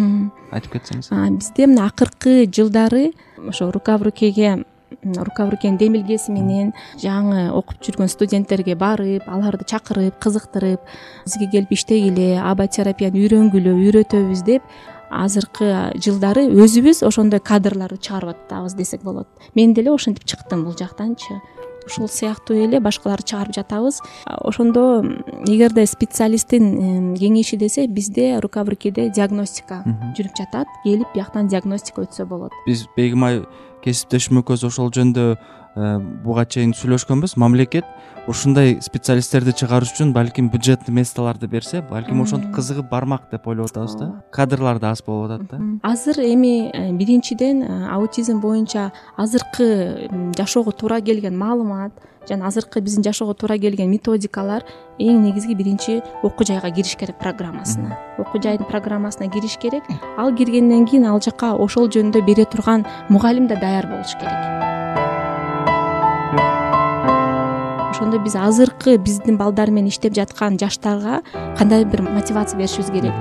Айтып 0.50 0.72
кетсеңиз. 0.72 1.10
Бизде 1.38 1.68
мына 1.68 1.86
акыркы 1.86 2.50
жылдары 2.50 3.12
ошо 3.48 3.70
рука 3.70 3.96
в 3.98 4.02
рукеге 4.02 4.64
рука 5.02 5.46
в 5.46 5.50
рукенин 5.50 5.76
демилгеси 5.78 6.32
менен 6.32 6.72
жаңы 7.02 7.50
окуп 7.52 7.82
жүргөн 7.82 8.08
студенттерге 8.08 8.76
барып 8.78 9.28
аларды 9.28 9.66
чакырып 9.66 10.18
кызыктырып 10.22 10.80
бизге 11.24 11.50
келип 11.50 11.72
иштегиле 11.72 12.38
аба 12.40 12.68
терапияны 12.68 13.24
үйрөнгүлө 13.24 13.74
үйрөтөбүз 13.74 14.44
деп 14.46 14.62
азыркы 15.14 15.70
жылдары 16.02 16.46
өзүбүз 16.50 17.04
ошондой 17.06 17.40
кадрларды 17.40 17.98
чыгарып 18.02 18.34
атабыз 18.34 18.74
десек 18.74 19.02
болот. 19.02 19.28
Мен 19.54 19.74
деле 19.74 19.92
ошентип 19.94 20.24
чыктым 20.24 20.64
бул 20.64 20.76
жактанчы 20.78 21.40
ушул 21.86 22.08
сыяктуу 22.08 22.56
эле 22.56 22.80
башкаларды 22.80 23.26
чыгарып 23.30 23.54
жатабыз. 23.54 24.00
Ошондо 24.26 25.04
эгерде 25.46 25.86
специалисттин 25.86 27.14
кеңеши 27.18 27.56
десе 27.56 27.86
бизде 27.86 28.38
рука 28.40 28.64
в 28.64 28.74
рукеде 28.74 29.10
диагностика 29.10 29.82
жүрүп 30.16 30.36
жатат 30.38 30.68
келип 30.84 31.08
бияктан 31.14 31.48
диагностика 31.48 32.04
өтсө 32.04 32.26
болот. 32.28 32.52
Биз 32.66 32.86
бегимай 32.96 33.44
кесиптешим 33.84 34.40
экөөбүз 34.40 34.66
ошол 34.70 34.90
жөнүндө 34.94 35.36
буга 35.74 36.44
чейин 36.46 36.74
сүйлөшкөнбүз. 36.76 37.36
Мамлекет 37.40 37.84
ушундай 38.26 38.78
специалисттерди 38.80 39.52
чыгарыш 39.52 39.92
үчүн 39.92 40.12
балким 40.14 40.48
бюджетный 40.48 40.94
местолорду 40.94 41.48
берсе 41.48 41.82
балким 41.82 42.22
ошентип 42.22 42.54
кызыгып 42.56 42.88
бармак 42.88 43.28
деп 43.30 43.46
ойлоп 43.46 43.68
атабыз 43.68 43.96
да 44.00 44.08
кадрлар 44.32 44.78
да 44.78 44.90
аз 44.94 45.02
болуп 45.04 45.30
атат 45.30 45.50
да. 45.50 45.58
Азыр 45.82 46.20
эми 46.24 46.70
э, 46.72 46.92
биринчиден 46.92 47.62
э, 47.62 47.88
аутизм 47.90 48.40
боюнча 48.40 48.92
азыркы 49.16 50.08
жашоого 50.36 50.72
туура 50.72 51.00
келген 51.00 51.36
маалымат 51.36 51.92
жана 52.28 52.46
азыркы 52.46 52.80
биздин 52.80 53.04
жашоого 53.04 53.34
туура 53.34 53.58
келген 53.58 53.90
методикалар 53.90 54.64
эң 54.98 55.20
негизги 55.20 55.54
биринчи 55.54 56.00
окуу 56.22 56.46
жайга 56.46 56.70
кириш 56.70 56.96
керек 56.96 57.18
программасына. 57.18 57.98
Окуу 58.18 58.40
жайдын 58.40 58.64
программасына 58.64 59.30
кириш 59.30 59.58
керек. 59.58 59.84
Ал 60.16 60.34
киргенден 60.34 60.86
кийин 60.86 61.04
ал 61.04 61.20
жака 61.20 61.52
ошол 61.52 61.90
жөнүндө 61.90 62.24
бере 62.24 62.44
турган 62.44 62.86
мугалим 63.10 63.48
да 63.48 63.60
даяр 63.60 63.86
болуш 63.86 64.16
керек 64.16 64.83
ошондо 67.94 68.18
биз 68.18 68.34
азыркы 68.34 68.96
биздин 68.98 69.36
балдар 69.38 69.70
менен 69.70 69.92
иштеп 69.92 70.16
жаткан 70.16 70.56
жаштарга 70.58 71.20
кандайдыр 71.58 71.92
бир 71.92 72.10
мотивация 72.10 72.58
беришибиз 72.58 72.90
керек? 72.90 73.14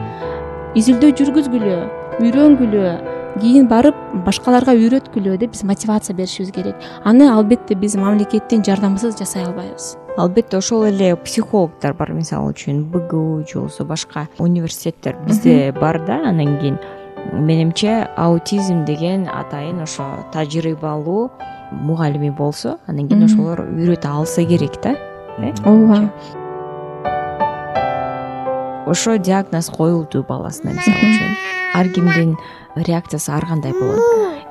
Изилдөө 0.73 1.13
жүргүзгүлө 1.19 1.75
үйрөнгүлө 2.17 2.93
кийин 3.37 3.67
барып 3.69 3.99
башкаларга 4.25 4.73
үйрөткүлө 4.73 5.37
деп 5.37 5.53
биз 5.53 5.61
мотивация 5.69 6.15
беришибиз 6.17 6.49
керек. 6.55 6.81
Аны 7.05 7.29
албетте 7.29 7.77
биз 7.77 7.93
мамлекеттин 8.01 8.65
жардамысыз 8.65 9.19
жасай 9.19 9.45
албайбыз. 9.45 9.93
Албетте 10.17 10.57
ошол 10.57 10.87
эле 10.89 11.13
психологдор 11.21 11.93
бар 11.93 12.15
мисалы 12.17 12.55
үчүн 12.55 12.81
бгу 12.89 13.45
же 13.45 13.59
болбосо 13.59 13.85
башка 13.85 14.27
университеттер 14.39 15.21
бизде 15.27 15.71
бар 15.79 16.01
да 16.07 16.17
анан 16.33 16.57
кийин. 16.59 16.81
Менимче 17.31 18.07
аутизм 18.17 18.85
деген 18.85 19.29
атайын 19.29 19.83
ошо 19.85 20.25
тажрыйбалуу 20.33 21.29
мугалими 21.73 22.29
болсо 22.29 22.77
анан 22.87 23.07
кийин 23.07 23.25
ошолор 23.25 23.65
үйрөтө 23.65 24.07
алса 24.07 24.45
керек 24.45 24.81
да 24.83 24.95
э? 25.37 25.53
Ооба. 25.65 26.11
Ошо 28.85 29.17
диагноз 29.17 29.69
коюлду 29.69 30.23
баласына 30.27 30.73
мисалы 30.75 31.09
үчүн. 31.09 31.35
Ар 31.73 31.89
кимдин 31.89 32.35
реакциясы 32.75 33.31
ар 33.31 33.45
кандай 33.47 33.71
болот? 33.71 33.99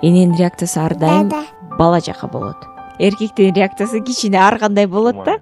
Эненин 0.02 0.35
реакциясы 0.37 0.79
ар 0.81 0.95
дайым 0.97 1.31
бала 1.79 2.00
жака 2.00 2.26
болот. 2.26 2.57
Эркектин 2.99 3.55
реакциясы 3.55 4.00
кичине 4.00 4.38
ар 4.38 4.59
кандай 4.59 4.87
болот 4.87 5.25
да? 5.25 5.38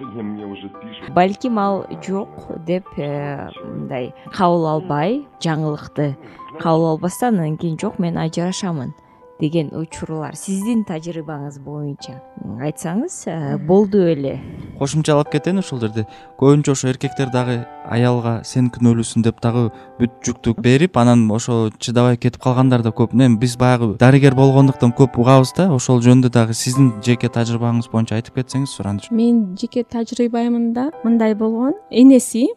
Мне 0.00 0.46
уже 0.46 0.68
пишут 0.68 1.10
балким 1.10 1.58
ал 1.58 1.84
жок 2.06 2.28
деп 2.66 2.86
э, 2.96 3.50
мындай 3.62 4.14
кабыл 4.32 4.66
албай 4.66 5.26
жаңылыкты 5.40 6.16
кабыл 6.58 6.86
албастан 6.94 7.38
анан 7.38 7.58
кийин 7.58 7.78
жок 7.78 7.98
мен 7.98 8.16
ажырашамын 8.16 8.94
деген 9.40 9.70
учурлар 9.74 10.36
сиздин 10.36 10.84
тажрыйбаңыз 10.88 11.60
боюнча. 11.64 12.20
Айтсаңыз 12.60 13.22
э, 13.26 13.58
болду 13.58 14.04
беле 14.04 14.38
кошумчалап 14.80 15.28
кетейин 15.32 15.60
ушул 15.60 15.80
жерде 15.80 16.06
көбүнчө 16.40 16.72
ошо 16.72 16.88
эркектер 16.88 17.28
дагы 17.32 17.58
аялга 17.84 18.40
сен 18.48 18.70
күнөөлүүсүң 18.72 19.24
деп 19.26 19.40
дагы 19.44 19.66
бүт 19.98 20.14
жүктү 20.24 20.54
берип 20.64 20.96
анан 21.00 21.26
ошо 21.32 21.68
чыдабай 21.78 22.16
кетип 22.16 22.40
калгандар 22.42 22.82
да 22.82 22.92
көп. 22.96 23.12
Эми 23.12 23.36
биз 23.40 23.56
баягы 23.60 23.92
дарыгер 24.00 24.34
болгондуктан 24.38 24.94
көп 24.96 25.18
угабыз 25.20 25.52
да 25.56 25.68
ошол 25.74 26.00
жөнүндө 26.04 26.32
дагы 26.32 26.56
сиздин 26.56 26.94
жеке 27.04 27.28
тажрыйбаңыз 27.28 27.90
боюнча 27.92 28.16
айтып 28.16 28.40
кетсеңиз 28.40 28.72
суранычым 28.76 29.16
менин 29.16 29.56
жеке 29.60 29.84
тажрыйбамда 29.84 30.90
мындай 31.04 31.34
болгон 31.34 31.76
энеси 31.90 32.48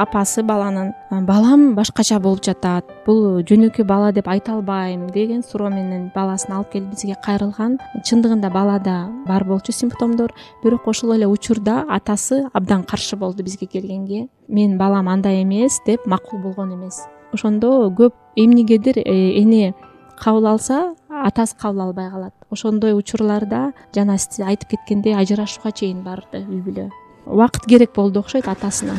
апасы 0.00 0.42
баланын 0.42 0.94
балам 1.28 1.74
башкача 1.76 2.18
болуп 2.24 2.40
жатат 2.46 2.88
бул 3.04 3.42
жөнөкөй 3.44 3.84
бала 3.84 4.12
деп 4.16 4.28
айта 4.32 4.54
албайм 4.56 5.06
деген 5.12 5.42
суроо 5.44 5.68
менен 5.68 6.08
баласын 6.14 6.54
алып 6.56 6.72
келип 6.72 6.94
бизге 6.94 7.16
кайрылган 7.24 7.76
чындыгында 8.08 8.50
балада 8.50 8.96
бар 9.26 9.44
болчу 9.44 9.72
симптомдор. 9.72 10.32
Бирок 10.64 10.88
ошол 10.88 11.14
эле 11.16 11.28
учурда 11.28 11.84
атасы 11.88 12.46
абдан 12.52 12.84
каршы 12.84 13.16
болду 13.16 13.42
бизге 13.42 13.66
келгенге. 13.66 14.28
Менин 14.48 14.78
балам 14.78 15.08
андай 15.08 15.42
эмес 15.42 15.80
деп 15.86 16.06
макул 16.06 16.40
болгон 16.40 16.74
эмес. 16.74 17.02
Ошондо 17.32 17.90
көп 17.90 18.14
эмнегедир 18.36 18.98
э, 18.98 19.40
эне 19.42 19.74
кабыл 20.18 20.46
алса 20.46 20.94
атасы 21.08 21.56
кабыл 21.56 21.82
албай 21.90 22.10
калат. 22.10 22.34
Ошондой 22.50 22.96
учурларда 22.96 23.72
жана 23.94 24.18
сиз 24.18 24.40
айтып 24.40 24.70
кеткендей 24.70 25.14
ажырашууга 25.14 25.72
чейин 25.72 26.02
барды 26.02 26.40
үй 26.40 26.62
бүлө. 26.64 26.90
Убакыт 27.26 27.68
керек 27.68 27.92
болду 27.94 28.20
окшойт 28.20 28.48
атасына 28.48 28.96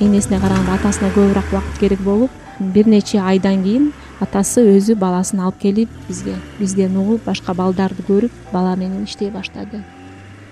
энесине 0.00 0.40
караганда 0.40 0.78
атасына 0.78 1.10
көбүрөөк 1.14 1.50
убакыт 1.52 1.78
керек 1.80 2.00
болуп 2.04 2.30
бир 2.60 2.88
нече 2.88 3.20
айдан 3.20 3.62
кийин 3.64 3.90
атасы 4.20 4.62
өзү 4.76 4.96
баласын 5.00 5.40
алып 5.44 5.58
келип 5.60 5.90
бизге 6.08 6.34
бизден 6.58 6.96
угуп 6.96 7.24
башка 7.24 7.54
балдарды 7.54 8.04
көрүп 8.08 8.30
бала 8.52 8.76
менен 8.76 9.04
иштей 9.04 9.30
баштады. 9.30 9.82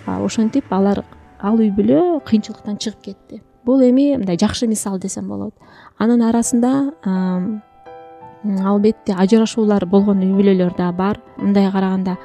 Ошентип 0.06 0.72
алар 0.72 1.04
ал 1.40 1.60
үй 1.60 1.70
бүлө 1.70 2.20
кыйынчылыктан 2.24 2.78
чыгып 2.80 3.02
кетти. 3.02 3.42
Бул 3.64 3.82
эми 3.84 4.16
мындай 4.16 4.38
жакшы 4.40 4.66
мисал 4.66 4.98
десем 4.98 5.28
болот. 5.28 5.54
Анын 5.98 6.22
арасында 6.22 6.90
албетте 8.64 9.12
ажырашуулар 9.12 9.86
болгон 9.86 10.24
үй 10.24 10.32
бүлөлөр 10.32 10.76
да 10.76 10.92
бар. 10.92 11.20
Мындай 11.36 11.70
караганда 11.70 12.16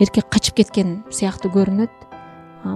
эркек 0.00 0.28
качып 0.30 0.62
кеткен 0.62 1.02
сыяктуу 1.10 1.52
көрүнөт 1.52 2.07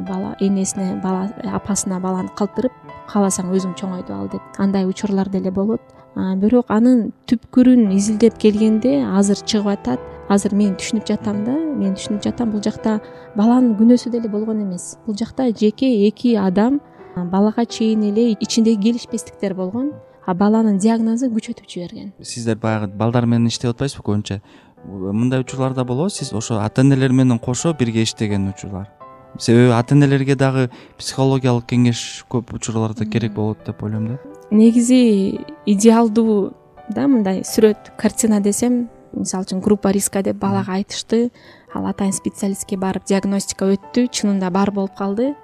бала 0.00 0.36
энесине 0.40 1.00
бала 1.02 1.28
апасына 1.52 2.00
баланы 2.00 2.30
калтырып 2.36 2.72
кааласаң 3.12 3.50
өзүң 3.52 3.74
чоңойтуп 3.76 4.14
ал 4.16 4.28
деп. 4.32 4.42
Андай 4.58 4.86
учурлар 4.86 5.28
деле 5.28 5.50
болот. 5.50 5.80
Бирок 6.14 6.70
анын 6.72 7.10
түпкүрүн 7.28 7.90
изилдеп 7.96 8.38
келгенде 8.40 9.00
азыр 9.04 9.40
чыгып 9.44 9.72
атат. 9.72 10.00
Азыр 10.32 10.54
мен 10.56 10.76
түшүнүп 10.80 11.06
жатам 11.08 11.42
да 11.44 11.52
мен 11.52 11.96
түшүнүп 11.98 12.22
жатам. 12.24 12.52
Бул 12.52 12.62
жакта 12.64 13.00
баланын 13.36 13.74
күнөөсү 13.80 14.12
деле 14.12 14.28
болгон 14.32 14.62
эмес. 14.62 14.96
Бул 15.06 15.16
жакта 15.18 15.50
жеке 15.50 15.90
эки 16.08 16.36
адам 16.36 16.80
балага 17.16 17.66
чейин 17.66 18.04
эле 18.08 18.32
ичиндеги 18.40 18.82
келишпестиктер 18.82 19.54
болгон. 19.54 19.92
А 20.24 20.34
баланын 20.34 20.78
диагнозу 20.78 21.26
күчөтүп 21.34 21.66
жиберген. 21.68 22.12
Сиздер 22.22 22.56
баягы 22.56 22.92
балдар 22.94 23.26
менен 23.26 23.50
иштеп 23.50 23.74
атпайсызбы? 23.74 24.04
Көбүнчө 24.06 24.40
мындай 24.86 25.42
учурлар 25.42 25.74
да 25.74 25.84
болобу. 25.84 26.10
Сиз 26.10 26.32
ошо 26.32 26.60
ата 26.62 26.82
энелер 26.82 27.10
менен 27.10 27.38
кошо 27.38 27.74
бирге 27.74 28.02
иштеген 28.02 28.48
учурлар 28.48 29.01
себеби 29.38 29.72
ата 29.72 29.94
энелерге 29.94 30.34
дагы 30.36 30.70
психологиялык 30.98 31.66
кеңеш 31.70 32.24
көп 32.30 32.54
учурларда 32.54 33.06
керек 33.06 33.34
болот 33.34 33.64
деп 33.66 33.82
ойлойм 33.82 34.08
да. 34.08 34.18
Негизи 34.50 35.40
идеалдуу 35.66 36.52
да 36.90 37.06
мындай 37.08 37.42
сүрөт 37.42 37.96
картина 37.98 38.40
десем 38.40 38.88
мисалы 39.12 39.44
үчүн 39.44 39.60
группа 39.60 39.92
риска 39.92 40.22
деп 40.22 40.36
балага 40.36 40.72
айтышты. 40.72 41.30
Ал 41.74 41.86
атайын 41.86 42.12
специалистке 42.12 42.76
барып 42.76 43.06
диагностика 43.08 43.64
өттү 43.72 44.08
чынында 44.12 44.50
бар 44.50 44.70
болуп 44.70 44.96
калды. 44.96 45.34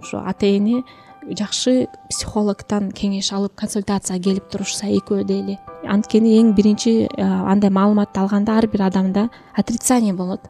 Ошо 0.00 0.20
ата 0.26 0.46
эне 0.46 0.82
жакшы 1.24 1.88
психологдон 2.10 2.90
кеңеш 2.92 3.32
алып 3.32 3.54
консультацияга 3.56 4.22
келип 4.24 4.48
турушса 4.52 4.88
экөө 4.88 5.24
деле 5.24 5.58
анткени 5.88 6.38
эң 6.40 6.54
биринчи 6.56 7.08
андай 7.16 7.70
маалыматты 7.70 8.20
алганда 8.20 8.56
ар 8.58 8.66
бир 8.66 8.82
адамда 8.88 9.28
отрицание 9.56 10.12
болот. 10.12 10.40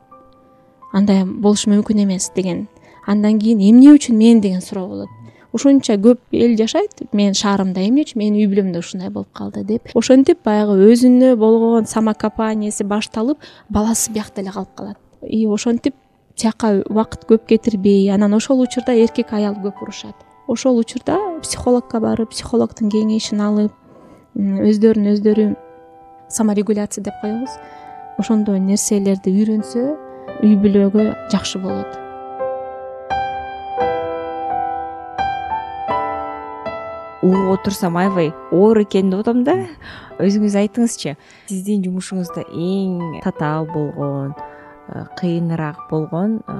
Андай 0.92 1.24
болушу 1.24 1.70
мүмкүн 1.70 2.02
эмес 2.02 2.30
деген 2.34 2.68
андан 3.06 3.38
кийин 3.38 3.60
эмне 3.60 3.94
үчүн 3.94 4.16
мен 4.16 4.40
деген 4.40 4.60
суроо 4.60 4.86
болот? 4.88 5.08
Ушунча 5.52 5.96
көп 5.98 6.20
эл 6.32 6.54
жашайт 6.58 7.00
менин 7.12 7.34
шаарымда 7.34 7.82
эмне 7.82 8.04
үчүн 8.04 8.20
менин 8.22 8.38
үй 8.38 8.46
бүлөмдө 8.52 8.78
ушундай 8.78 9.10
болуп 9.10 9.32
калды 9.34 9.64
деп. 9.66 9.90
Ошентип 9.98 10.44
баягы 10.46 10.76
өзүнө 10.92 11.34
болгон 11.36 11.88
самокопанияси 11.90 12.84
башталып 12.86 13.42
баласы 13.68 14.12
биякта 14.14 14.44
эле 14.44 14.52
калып 14.54 14.74
калат. 14.76 14.98
И 15.26 15.46
ошентип 15.46 15.96
тияка 16.36 16.84
убакыт 16.86 17.26
көп 17.26 17.48
кетирбей 17.50 18.08
анан 18.14 18.34
ошол 18.34 18.62
учурда 18.62 18.94
эркек 18.94 19.32
аял 19.32 19.56
көп 19.58 19.82
урушат. 19.82 20.14
Ошол 20.46 20.78
учурда 20.78 21.18
психологко 21.42 22.00
барып 22.00 22.30
психологдун 22.30 22.90
кеңешин 22.90 23.42
алып 23.42 23.74
өздөрүн 24.36 25.10
өздөрү 25.16 25.48
саморегуляция 26.28 27.04
деп 27.04 27.18
коебуз. 27.22 27.58
Ошондой 28.22 28.60
нерселерди 28.62 29.34
үйрөнсө 29.34 29.82
үй 30.44 30.54
бүлөгө 30.62 31.10
жакшы 31.32 31.58
болот 31.58 31.99
угуп 37.22 37.60
отурсам 37.60 37.96
аябай 37.96 38.32
оор 38.50 38.80
экен 38.82 39.10
деп 39.10 39.20
атам 39.20 39.44
да. 39.44 39.56
Өзүңүз 40.20 40.56
айтыңызчы 40.60 41.16
сиздин 41.48 41.84
жумушуңузда 41.84 42.46
эң 42.48 43.20
татаал 43.24 43.68
болгон 43.68 44.32
э, 44.88 45.04
кыйыныраак 45.20 45.86
болгон 45.90 46.40
э, 46.40 46.56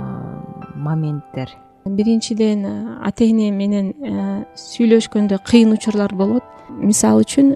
моменттер? 0.76 1.52
Биринчиден 1.84 2.64
э, 2.64 2.96
ата 3.04 3.24
эне 3.24 3.50
менен 3.50 3.92
сүйлөшкөндө 4.56 5.40
кыйын 5.48 5.76
учурлар 5.76 6.14
болот. 6.14 6.44
Мисалы 6.70 7.24
үчүн 7.24 7.54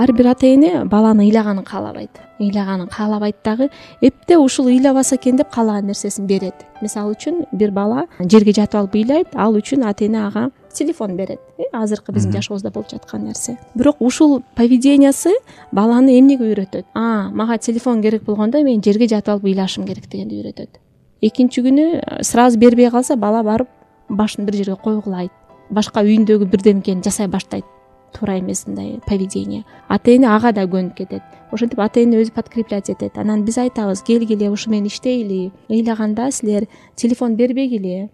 ар 0.00 0.12
бир 0.16 0.30
ата 0.30 0.46
эне 0.46 0.84
баланын 0.84 1.26
ыйлаганын 1.26 1.66
каалабайт. 1.66 2.22
Ыйлаганын 2.40 2.88
каалабайт 2.88 3.42
дагы 3.44 3.70
эпте 4.00 4.38
ушул 4.38 4.70
ыйлабаса 4.70 5.16
экен 5.16 5.36
деп 5.36 5.50
каалаган 5.50 5.86
нерсесин 5.86 6.26
берет. 6.26 6.66
Мисалы 6.80 7.14
үчүн 7.14 7.44
бир 7.52 7.70
бала 7.70 8.06
жерге 8.20 8.54
жатып 8.56 8.80
алып 8.80 8.96
ыйлайт 9.02 9.34
ал 9.34 9.58
үчүн 9.58 9.84
ата 9.84 10.06
эне 10.06 10.24
ага 10.26 10.50
телефон 10.72 11.16
берет 11.16 11.40
э, 11.58 11.64
азыркы 11.72 12.12
биздин 12.12 12.32
жашообузда 12.32 12.70
болуп 12.70 12.90
жаткан 12.90 13.24
нерсе. 13.24 13.58
Бирок 13.74 13.96
ушул 14.00 14.42
поведениясы 14.54 15.32
баланы 15.72 16.18
эмнеге 16.18 16.52
үйрөтөт? 16.52 16.86
А 16.94 17.30
мага 17.30 17.58
телефон 17.58 18.02
керек 18.02 18.24
болгондо 18.24 18.62
мен 18.62 18.82
жерге 18.82 19.08
жатып 19.08 19.34
алып 19.34 19.44
ыйлашым 19.44 19.86
керек 19.86 20.08
дегенди 20.08 20.40
үйрөтөт. 20.40 20.80
Экинчи 21.20 21.62
күнү 21.62 21.86
э, 22.00 22.22
сразу 22.22 22.58
бербей 22.58 22.90
калса 22.90 23.16
бала 23.16 23.42
барып 23.42 23.68
башын 24.08 24.46
бир 24.46 24.54
жерге 24.54 24.76
койгулайт. 24.76 25.32
Башка 25.70 26.02
үйүндөгү 26.02 26.50
бирдемкени 26.50 27.02
жасай 27.02 27.28
баштайт. 27.28 27.64
Туура 28.12 28.38
эмес 28.40 28.66
мындай 28.66 29.00
поведение. 29.06 29.64
Ата 29.88 30.10
эне 30.10 30.26
ага 30.28 30.52
да 30.52 30.64
көнүп 30.66 30.96
кетет. 30.96 31.22
Ошентип 31.52 31.78
ата 31.78 32.02
эне 32.02 32.18
өзү 32.22 32.32
подкреплять 32.34 32.90
этет. 32.90 33.18
Анан 33.18 33.44
биз 33.44 33.58
айтабыз 33.58 34.02
келгиле 34.02 34.50
ушу 34.50 34.70
менен 34.70 34.88
иштейли. 34.88 35.52
Ыйлаганда 35.68 36.30
силер 36.32 36.66
телефон 36.96 37.36
бербегиле 37.36 38.08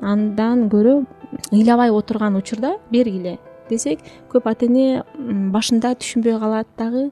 андан 0.00 0.68
көрө 0.68 1.04
ыйлабай 1.52 1.90
отурган 1.90 2.36
учурда 2.36 2.76
бергиле 2.90 3.38
десек 3.70 4.00
көп 4.32 4.48
ата 4.50 4.66
эне 4.66 5.02
башында 5.54 5.94
түшүнбөй 6.00 6.38
калат 6.40 6.68
дагы 6.78 7.10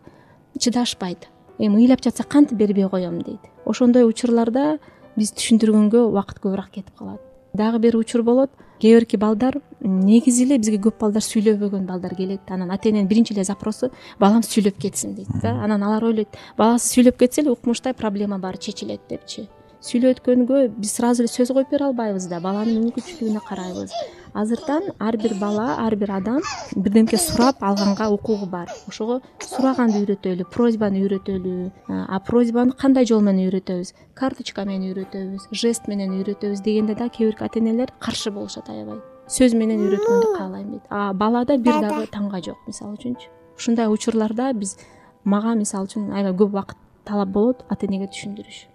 чыдашпайт. 0.59 1.29
Эми 1.59 1.83
ыйлап 1.83 2.03
жатса 2.03 2.25
кантип 2.25 2.59
бербей 2.59 2.88
коем 2.88 3.21
дейт. 3.23 3.40
Ошондой 3.64 4.05
учурларда 4.09 4.79
биз 5.16 5.33
түшүндүргөнгө 5.37 6.09
убакыт 6.09 6.40
көбүрөөк 6.42 6.71
кетип 6.73 6.97
калат. 6.99 7.21
Дагы 7.55 7.79
бир 7.79 7.97
учур 7.97 8.23
болот. 8.23 8.51
Кээ 8.81 8.99
бирки 8.99 9.16
балдар 9.16 9.61
негизи 9.81 10.42
эле 10.45 10.59
бизге 10.59 10.81
көп 10.83 10.99
балдар 10.99 11.23
сүйлөбөгөн 11.23 11.87
балдар 11.87 12.16
келет. 12.18 12.40
Анан 12.51 12.71
ата 12.71 12.88
эненин 12.88 13.07
биринчи 13.07 13.33
эле 13.35 13.45
запросу 13.45 13.92
балам 14.18 14.42
сүйлөп 14.42 14.79
кетсин 14.81 15.14
дейт 15.14 15.29
да. 15.42 15.55
Анан 15.62 15.83
алар 15.83 16.05
ойлойт 16.05 16.35
баласы 16.59 16.90
сүйлөп 16.97 17.21
кетсе 17.21 17.42
эле 17.42 17.53
укмуштай 17.53 17.95
проблема 17.95 18.38
баары 18.38 18.59
чечилет 18.59 19.01
депчи 19.09 19.49
сүйлөткөнгө 19.83 20.59
биз 20.79 20.92
сразу 20.95 21.25
эле 21.25 21.31
сөз 21.31 21.51
коюп 21.55 21.71
бере 21.73 21.88
албайбыз 21.88 22.29
да 22.31 22.38
баланын 22.42 22.85
мүмкүнчүлүгүнө 22.85 23.40
карайбыз. 23.49 23.95
Азыртан 24.33 24.92
ар 25.03 25.16
бир 25.21 25.35
бала 25.40 25.75
ар 25.83 25.97
бир 25.99 26.12
адам 26.14 26.38
бирдемке 26.77 27.18
сурап 27.18 27.59
алганга 27.61 28.09
укугу 28.14 28.47
бар. 28.47 28.71
Ошого 28.88 29.21
сураганды 29.42 29.99
үйрөтөлү 30.05 30.47
просьбаны 30.55 31.03
үйрөтөлү 31.03 31.73
а 31.90 32.21
просьбаны 32.25 32.73
кандай 32.79 33.07
жол 33.11 33.21
менен 33.27 33.49
үйрөтөбүз? 33.49 33.92
Карточка 34.14 34.64
менен 34.64 34.92
үйрөтөбүз 34.92 35.51
жест 35.51 35.90
менен 35.90 36.14
үйрөтөбүз 36.21 36.62
дегенде 36.62 36.95
да 36.95 37.11
кээ 37.11 37.33
бирки 37.33 37.45
ата 37.45 37.59
энелер 37.59 37.92
каршы 37.99 38.31
болушат 38.31 38.71
аябай. 38.71 39.03
Сөз 39.27 39.55
менен 39.59 39.83
үйрөткөндү 39.83 40.35
каалайм 40.38 40.71
дейт. 40.71 40.83
А 40.90 41.12
балада 41.12 41.59
бир 41.59 41.83
дагы 41.83 42.07
таңга 42.07 42.40
жок 42.40 42.62
мисалы 42.66 42.95
үчүнчү. 42.97 43.29
Ушундай 43.59 43.90
учурларда 43.90 44.53
биз 44.55 44.79
мага 45.25 45.57
мисалы 45.59 45.90
үчүн 45.90 46.12
аябай 46.14 46.38
көп 46.38 46.55
убакыт 46.55 46.79
талап 47.05 47.35
болот 47.35 47.66
ата 47.68 47.87
энеге 47.87 48.09
түшүндүрүш 48.14 48.72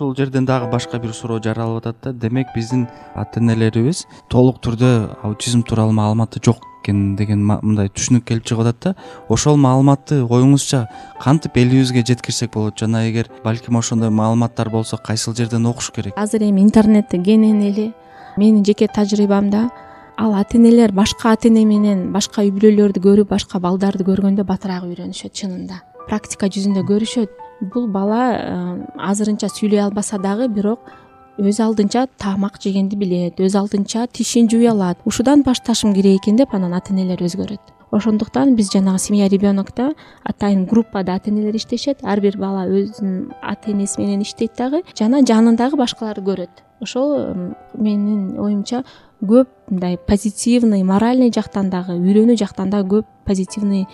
ушул 0.00 0.14
жерден 0.16 0.46
дагы 0.46 0.70
башка 0.72 0.98
бир 0.98 1.12
суроо 1.12 1.42
жаралып 1.44 1.84
атат 1.84 1.96
да. 2.02 2.12
Демек 2.12 2.48
биздин 2.54 2.86
ата 3.14 3.40
энелерибиз 3.40 4.06
толук 4.32 4.62
түрдө 4.64 5.18
аутизм 5.22 5.60
тууралуу 5.60 5.92
маалыматы 5.92 6.40
жок 6.40 6.62
экен 6.80 7.16
деген 7.16 7.42
мындай 7.44 7.90
түшүнүк 7.92 8.24
келип 8.24 8.46
чыгып 8.48 8.62
атат 8.64 8.80
да. 8.80 8.94
Ошол 9.28 9.58
маалыматты 9.60 10.22
оюңузча 10.24 10.86
кантип 11.20 11.58
элибизге 11.60 12.00
жеткирсек 12.00 12.54
болот? 12.54 12.78
Жана 12.80 13.04
эгер 13.10 13.28
балким 13.44 13.76
ошондой 13.76 14.08
маалыматтар 14.08 14.70
болсо 14.70 14.96
кайсыл 14.96 15.36
жерден 15.36 15.66
окуш 15.66 15.90
керек? 15.92 16.16
Азыр 16.16 16.48
эми 16.48 16.62
интернетте 16.62 17.18
кенен 17.18 17.60
эле 17.60 17.92
менин 18.38 18.64
жеке 18.64 18.88
тажрыйбамда. 18.88 19.68
Ал 20.16 20.34
ата 20.34 20.56
энелер 20.56 20.92
башка 20.92 21.32
ата 21.32 21.48
эне 21.48 21.66
менен 21.66 22.10
башка 22.12 22.40
үй 22.40 22.50
бүлөлөрдү 22.56 23.04
көрүп 23.04 23.36
башка 23.36 23.60
балдарды 23.60 24.08
көргөндө 24.08 24.48
батыраак 24.48 24.88
үйрөнүшөт 24.88 25.36
чынында. 25.36 25.82
Практика 26.08 26.48
жүзүндө 26.48 26.88
көрүшөт 26.88 27.49
бул 27.60 27.86
бала 27.88 28.22
э, 28.32 28.86
азырынча 28.96 29.48
сүйлөй 29.52 29.82
албаса 29.84 30.18
дагы 30.18 30.48
бирок 30.48 30.80
өз 31.40 31.60
алдынча 31.64 32.06
тамак 32.18 32.58
жегенди 32.60 32.96
билет 32.96 33.40
өз 33.40 33.56
алдынча 33.56 34.06
тишин 34.12 34.48
жууй 34.50 34.68
алат. 34.68 34.98
Ушудан 35.04 35.42
башташым 35.42 35.94
керек 35.94 36.20
экен 36.20 36.36
деп 36.36 36.54
анан 36.54 36.74
ата 36.74 36.92
энелер 36.92 37.22
өзгөрөт. 37.22 37.60
Ошондуктан 37.90 38.54
биз 38.56 38.70
жанагы 38.72 38.98
семья 38.98 39.28
ребенокто 39.28 39.94
атайын 40.24 40.66
группада 40.66 41.14
ата 41.14 41.30
энелер 41.30 41.56
иштешет. 41.56 41.98
Ар 42.02 42.20
бир 42.20 42.36
бала 42.38 42.66
өзүнүн 42.68 43.32
ата 43.42 43.72
энеси 43.72 44.00
менен 44.00 44.22
иштейт 44.22 44.56
дагы 44.58 44.82
жана 44.98 45.24
жанындагы 45.26 45.76
башкаларды 45.76 46.22
көрөт. 46.22 46.64
Ошол 46.80 47.34
менин 47.74 48.38
оюмча 48.38 48.84
көп 49.20 49.48
мындай 49.68 49.98
позитивный 49.98 50.82
моральный 50.82 51.32
жактан 51.32 51.70
дагы 51.70 51.98
үйрөнүү 51.98 52.36
жактан 52.40 52.70
дагы 52.70 53.00
көп 53.00 53.06
позитивный 53.24 53.86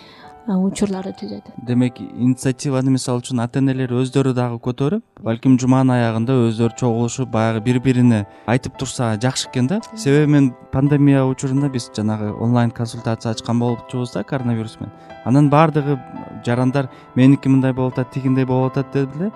учурларды 0.54 1.12
түзөт 1.18 1.50
демек 1.66 1.98
инициативаны 2.00 2.92
мисалы 2.94 3.22
үчүн 3.22 3.42
ата 3.42 3.58
энелер 3.58 3.90
өздөрү 3.98 4.32
дагы 4.36 4.60
көтөрүп 4.62 5.22
балким 5.26 5.56
жуманын 5.58 5.96
аягында 5.96 6.36
өздөрү 6.46 6.78
чогулушуп 6.78 7.32
баягы 7.34 7.64
бири 7.64 7.82
бирине 7.82 8.22
айтып 8.46 8.78
турса 8.78 9.16
жакшы 9.22 9.48
экен 9.48 9.66
да. 9.66 9.80
Себеби 9.96 10.30
мен 10.30 10.52
пандемия 10.72 11.24
учурунда 11.26 11.68
биз 11.68 11.90
жанагы 11.96 12.32
онлайн 12.32 12.70
консультация 12.70 13.32
ачкан 13.32 13.58
болчубуз 13.58 14.12
да 14.12 14.22
коронавирус 14.22 14.78
менен. 14.80 14.92
Анан 15.24 15.50
баардыгы 15.50 15.98
жарандар 16.44 16.88
меники 17.16 17.48
мындай 17.48 17.72
болуп 17.72 17.98
атат 17.98 18.12
тигиндей 18.14 18.44
болуп 18.44 18.76
атат 18.76 18.92
деп 18.92 19.16
эле 19.16 19.32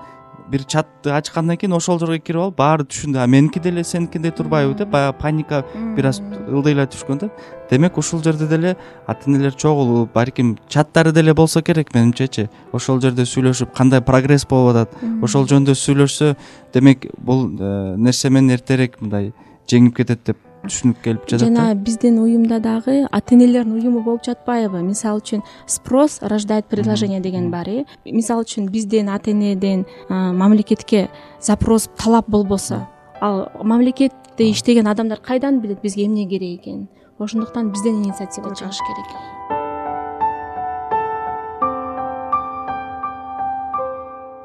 бир 0.51 0.65
чатты 0.65 1.13
ачкандан 1.15 1.57
кийин 1.57 1.73
ошол 1.77 1.99
жерге 2.01 2.19
кирип 2.19 2.43
алып 2.43 2.57
баары 2.59 2.85
түшүндү. 2.85 3.19
А 3.23 3.27
меники 3.27 3.61
деле 3.61 3.85
сеникиндей 3.85 4.33
турбайбы 4.33 4.75
деп 4.75 4.91
баягы 4.91 5.17
паника 5.19 5.65
бир 5.97 6.11
аз 6.11 6.21
ылдыйлай 6.49 6.89
түшкөн 6.91 7.21
да. 7.23 7.31
Демек 7.71 7.99
ушул 7.99 8.23
жерде 8.23 8.49
деле 8.51 8.77
ата 9.07 9.31
энелер 9.31 9.55
чогулуп 9.55 10.13
балким 10.13 10.57
чаттары 10.69 11.13
деле 11.13 11.35
болсо 11.35 11.63
керек 11.63 11.95
менимчечи. 11.95 12.49
Ошол 12.73 13.01
жерде 13.01 13.23
сүйлөшүп 13.23 13.75
кандай 13.77 14.03
прогресс 14.03 14.47
болуп 14.47 14.75
атат 14.75 14.99
ошол 15.23 15.47
жөнүндө 15.47 15.79
сүйлөшсө 15.79 16.35
демек 16.75 17.07
бул 17.19 17.47
э, 17.47 17.97
нерсе 17.97 18.31
менен 18.31 18.59
эртерээк 18.59 19.01
мындай 19.01 19.33
жеңип 19.71 19.97
кетет 20.03 20.27
деп 20.27 20.50
түшүнүк 20.65 21.01
келип 21.05 21.27
жатат 21.27 21.47
жана 21.47 21.75
биздин 21.75 22.19
уюмда 22.21 22.61
дагы 22.61 23.07
ата 23.11 23.35
энелердин 23.35 23.75
уюму 23.79 24.03
болуп 24.05 24.25
жатпайбы. 24.27 24.83
Мисалы 24.85 25.21
үчүн 25.23 25.43
спрос 25.67 26.21
рождает 26.23 26.67
предложение 26.67 27.21
деген 27.21 27.51
бар 27.51 27.69
э. 27.69 27.85
Мисалы 28.05 28.45
үчүн 28.45 28.69
бизден 28.69 29.09
ата 29.09 29.31
энеден 29.33 29.87
мамлекетке 30.09 31.09
запрос 31.41 31.89
талап 31.97 32.29
болбосо 32.29 32.87
ал 33.21 33.51
мамлекетте 33.63 34.51
иштеген 34.51 34.87
адамдар 34.87 35.21
кайдан 35.21 35.61
билет 35.61 35.81
бизге 35.81 36.07
эмне 36.07 36.29
керек 36.29 36.61
экенин 36.61 36.89
ошондуктан 37.19 37.71
бизден 37.71 38.03
инициатива 38.03 38.55
чыгыш 38.55 38.79
керек. 38.87 39.09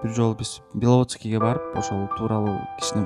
Бир 0.03 0.13
жолу 0.13 0.35
биз 0.35 0.61
беловодскийге 0.73 1.39
барып 1.39 1.77
ошол 1.77 2.07
тууралуу 2.17 2.59
кичине 2.79 3.05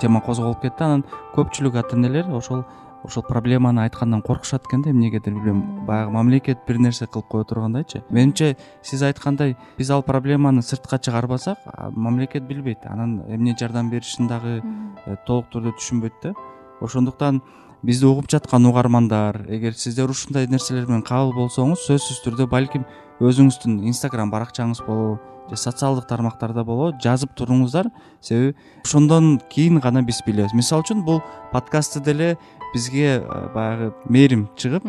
тема 0.00 0.20
козголуп 0.20 0.62
кетти. 0.62 0.84
Анан 0.84 1.04
көпчүлүк 1.34 1.78
ата 1.78 1.96
энелер 1.96 2.30
ошол 2.34 2.64
ошол 3.04 3.22
проблеманы 3.22 3.82
айткандан 3.82 4.22
коркушат 4.22 4.66
экен 4.66 4.82
да. 4.82 4.90
Эмнегедир 4.90 5.34
билбейм 5.34 5.84
баягы 5.86 6.12
мамлекет 6.12 6.58
бир 6.66 6.78
нерсе 6.78 7.06
кылып 7.06 7.28
кое 7.28 7.44
тургандайчы 7.44 8.02
менимче 8.10 8.56
сиз 8.82 9.02
айткандай 9.02 9.56
биз 9.78 9.90
ал 9.90 10.02
проблеманы 10.02 10.62
сыртка 10.62 10.98
чыгарбасак 10.98 11.58
мамлекет 11.90 12.44
билбейт. 12.44 12.86
Анан 12.86 13.22
эмне 13.28 13.56
жардам 13.58 13.90
беришин 13.90 14.26
дагы 14.28 14.62
э, 15.06 15.16
толук 15.26 15.46
түрдө 15.52 15.76
түшүнбөйт 15.78 16.14
да. 16.22 16.34
Ошондуктан 16.80 17.42
бизди 17.82 18.06
угуп 18.06 18.30
жаткан 18.30 18.66
угармандар 18.66 19.44
эгер 19.48 19.74
сиздер 19.76 20.10
ушундай 20.10 20.46
нерселер 20.48 20.86
менен 20.88 21.02
кабыл 21.02 21.34
болсоңуз 21.36 21.84
сөзсүз 21.84 22.22
түрдө 22.24 22.46
балким 22.48 22.86
өзүңүздүн 23.22 23.84
инстаграм 23.86 24.30
баракчаңыз 24.32 24.82
болобу 24.86 25.20
же 25.50 25.56
социалдык 25.56 26.06
тармактарда 26.08 26.64
болобу 26.64 26.96
жазып 27.02 27.34
туруңуздар. 27.36 27.90
Себеби 28.20 28.54
ошондон 28.84 29.40
кийин 29.50 29.80
гана 29.80 30.02
биз 30.02 30.22
билебиз. 30.26 30.54
Мисалы 30.54 30.82
үчүн 30.82 31.04
бул 31.04 31.20
подкастты 31.52 32.00
деле 32.00 32.36
бизге 32.74 33.20
э, 33.20 33.48
баягы 33.54 33.92
мээрим 34.08 34.48
чыгып 34.56 34.86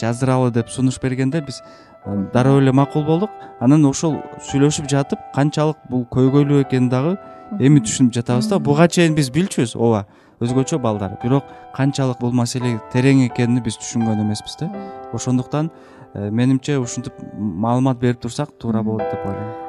жаздыралы 0.00 0.52
деп 0.52 0.68
сунуш 0.68 1.00
бергенде 1.00 1.40
биз 1.40 1.62
э, 2.04 2.28
дароо 2.32 2.60
эле 2.60 2.72
макул 2.72 3.04
болдук. 3.04 3.30
Анан 3.60 3.84
ошол 3.86 4.20
сүйлөшүп 4.50 4.88
жатып 4.90 5.18
канчалык 5.34 5.80
бул 5.90 6.06
көйгөйлүү 6.12 6.66
экенин 6.66 6.90
дагы 6.90 7.16
эми 7.58 7.80
түшүнүп 7.80 8.12
жатабыз 8.14 8.50
да. 8.52 8.58
Буга 8.58 8.88
чейин 8.88 9.16
биз 9.16 9.30
билчүбүз. 9.30 9.76
Ооба 9.76 10.06
өзгөчө 10.40 10.78
балдар. 10.78 11.16
Бирок 11.22 11.44
канчалык 11.74 12.20
бул 12.20 12.32
маселе 12.36 12.76
терең 12.92 13.26
экенин 13.30 13.62
биз 13.64 13.80
түшүнгөн 13.80 14.20
эмеспиз 14.26 14.58
да. 14.60 14.70
Ошондуктан 15.16 15.70
менимче 16.14 16.78
ушинтип 16.78 17.12
маалымат 17.36 17.98
берип 17.98 18.20
турсак 18.20 18.50
туура 18.58 18.82
болот 18.82 19.10
деп 19.10 19.26
ойлойм. 19.26 19.66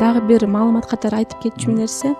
Дагы 0.00 0.26
бир 0.26 0.46
маалымат 0.50 0.88
катары 0.90 1.22
айтып 1.22 1.44
кетчү 1.44 1.70
нерсе 1.76 2.16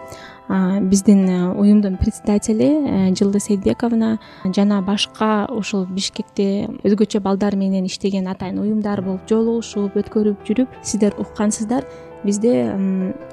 биздин 0.48 1.28
э, 1.28 1.52
уюмдун 1.54 1.96
председатели 1.96 2.68
э, 3.08 3.14
жылдыз 3.14 3.44
сейитбековна 3.44 4.18
жана 4.44 4.82
башка 4.82 5.46
ушул 5.50 5.86
бишкекте 5.86 6.68
өзгөчө 6.84 7.20
балдар 7.20 7.56
менен 7.56 7.86
иштеген 7.86 8.28
атайын 8.28 8.58
уюмдар 8.58 9.02
болуп 9.02 9.26
жолугушуп 9.30 9.96
өткөрүп 9.96 10.44
жүрүп 10.46 10.80
сиздер 10.82 11.16
уккансыздар. 11.18 11.86
Бизде 12.22 12.54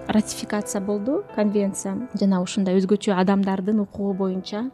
ратификация 0.08 0.82
болду 0.82 1.24
конвенция 1.36 2.10
жана 2.18 2.42
ушундай 2.42 2.80
өзгөчө 2.80 3.14
адамдардын 3.22 3.84
укугу 3.84 4.14
боюнча 4.14 4.70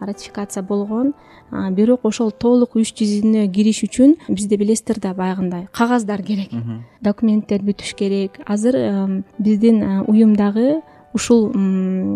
ратификация 0.00 0.62
болгон 0.62 1.12
бирок 1.50 2.04
ошол 2.04 2.30
толук 2.30 2.76
иш 2.80 2.92
жүзүнө 2.94 3.46
кириш 3.52 3.82
үчүн 3.86 4.16
бизде 4.28 4.56
билесиздер 4.56 5.00
да 5.00 5.14
баягындай 5.14 5.68
кагаздар 5.72 6.22
керек. 6.22 6.50
Документтер 7.02 7.62
бүтүш 7.66 7.94
керек. 7.98 8.40
Азыр 8.46 9.22
биздин 9.38 9.82
уюмдагы 10.06 10.80
ушул 11.14 11.50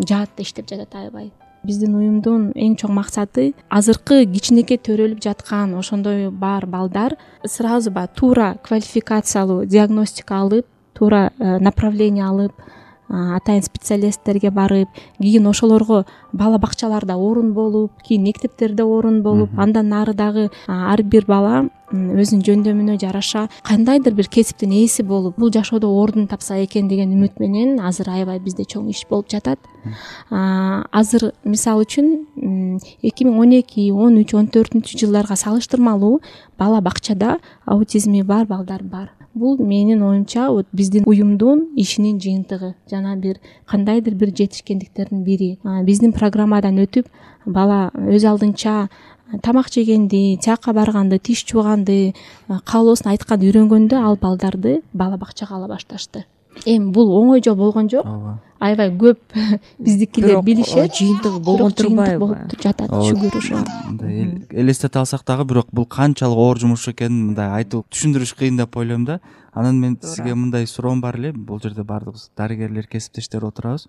жаатта 0.06 0.42
иштеп 0.42 0.68
жатат 0.68 0.94
аябай. 0.94 1.32
Биздин 1.64 1.94
уюмдун 1.96 2.50
эң 2.52 2.74
чоң 2.76 2.92
максаты 2.92 3.54
азыркы 3.72 4.26
кичинекей 4.28 4.76
төрөлүп 4.76 5.22
жаткан 5.24 5.72
ошондой 5.78 6.28
бар 6.30 6.66
балдар 6.66 7.16
сразу 7.46 7.90
баягы 7.90 8.12
туура 8.20 8.48
квалификациялуу 8.62 9.64
диагностика 9.64 10.42
алып 10.42 10.66
туура 10.94 11.30
направление 11.38 12.24
алып 12.24 12.52
атайын 13.08 13.62
специалисттерге 13.62 14.50
барып 14.50 14.88
кийин 15.20 15.46
ошолорго 15.46 16.04
бала 16.32 16.58
бакчаларда 16.58 17.16
орун 17.16 17.52
болуп 17.52 17.92
кийин 18.02 18.24
мектептерде 18.24 18.82
орун 18.82 19.22
болуп 19.22 19.50
андан 19.58 19.88
нары 19.88 20.14
дагы 20.14 20.50
ар 20.66 21.02
бир 21.02 21.26
бала 21.26 21.64
өзүнүн 21.94 22.42
жөндөмүнө 22.46 22.96
жараша 22.98 23.44
кандайдыр 23.66 24.14
бир 24.16 24.28
кесиптин 24.32 24.72
ээси 24.74 25.04
болуп 25.06 25.38
бул 25.38 25.52
жашоодо 25.52 25.90
ордун 26.00 26.26
тапса 26.26 26.56
экен 26.64 26.88
деген 26.88 27.12
үмүт 27.14 27.38
менен 27.42 27.78
азыр 27.80 28.10
аябай 28.10 28.40
бизде 28.42 28.64
чоң 28.64 28.88
иш 28.90 29.04
болуп 29.10 29.28
жатат. 29.30 29.58
Азыр 30.30 31.32
мисалы 31.44 31.84
үчүн 31.84 32.08
эки 33.02 33.28
миң 33.28 33.38
он 33.44 33.52
эки 33.60 33.90
он 33.92 34.18
үч 34.22 34.34
он 34.34 34.48
төртүнчү 34.48 34.98
жылдарга 35.04 35.36
салыштырмалуу 35.36 36.20
бала 36.58 36.80
бакчада 36.80 37.38
аутизми 37.66 38.22
бар 38.22 38.46
балдар 38.46 38.82
бар 38.82 39.12
бул 39.34 39.58
менин 39.58 40.02
оюмча 40.02 40.48
вот 40.50 40.66
биздин 40.72 41.04
уюмдун 41.06 41.66
ишинин 41.76 42.18
жыйынтыгы 42.20 42.74
жана 42.90 43.16
бир 43.16 43.40
кандайдыр 43.66 44.14
бир 44.14 44.30
жетишкендиктердин 44.30 45.24
бири. 45.24 45.58
Биздин 45.84 46.12
программадан 46.12 46.78
өтүп 46.78 47.08
бала 47.46 47.90
өз 47.94 48.24
алдынча 48.24 48.88
тамак 49.42 49.70
жегенди 49.72 50.38
тияка 50.42 50.72
барганды 50.72 51.18
тиш 51.18 51.44
жууганды 51.46 52.14
каалоосун 52.48 53.10
айтканды 53.12 53.50
үйрөнгөндө 53.50 53.98
ал 53.98 54.16
балдарды 54.20 54.82
бала 54.92 55.18
бакчага 55.18 55.56
ала 55.56 55.68
башташты 55.68 56.24
эми 56.64 56.90
бул 56.92 57.12
оңой 57.18 57.42
жол 57.44 57.56
болгон 57.56 57.88
жок. 57.90 58.06
Ооба. 58.06 58.40
Аябай 58.64 58.90
көп 58.96 59.18
биздикилер 59.78 60.42
билишет. 60.42 60.94
жыйынтыгы 60.96 61.40
болгон 61.44 61.72
турбайбы 61.72 62.18
болуп 62.18 62.54
жатат 62.62 62.88
шүгүр 62.88 63.36
ошого 63.36 63.64
мындай 63.88 64.46
элестете 64.50 64.98
алсак 64.98 65.24
дагы 65.26 65.44
бирок 65.44 65.68
бул 65.72 65.86
канчалык 65.86 66.38
оор 66.38 66.58
жумуш 66.58 66.88
экенин 66.88 67.26
мындай 67.32 67.50
айтып 67.60 67.90
түшүндүрүш 67.92 68.34
кыйын 68.38 68.56
деп 68.62 68.76
ойлойм 68.76 69.04
да. 69.04 69.20
Анан 69.52 69.80
мен 69.80 69.98
сизге 70.02 70.34
мындай 70.34 70.66
суроом 70.66 71.00
бар 71.00 71.16
эле. 71.16 71.32
Бул 71.32 71.60
жерде 71.60 71.82
баардыгыбыз 71.82 72.30
дарыгерлер 72.36 72.86
кесиптештер 72.86 73.44
отурабыз. 73.44 73.86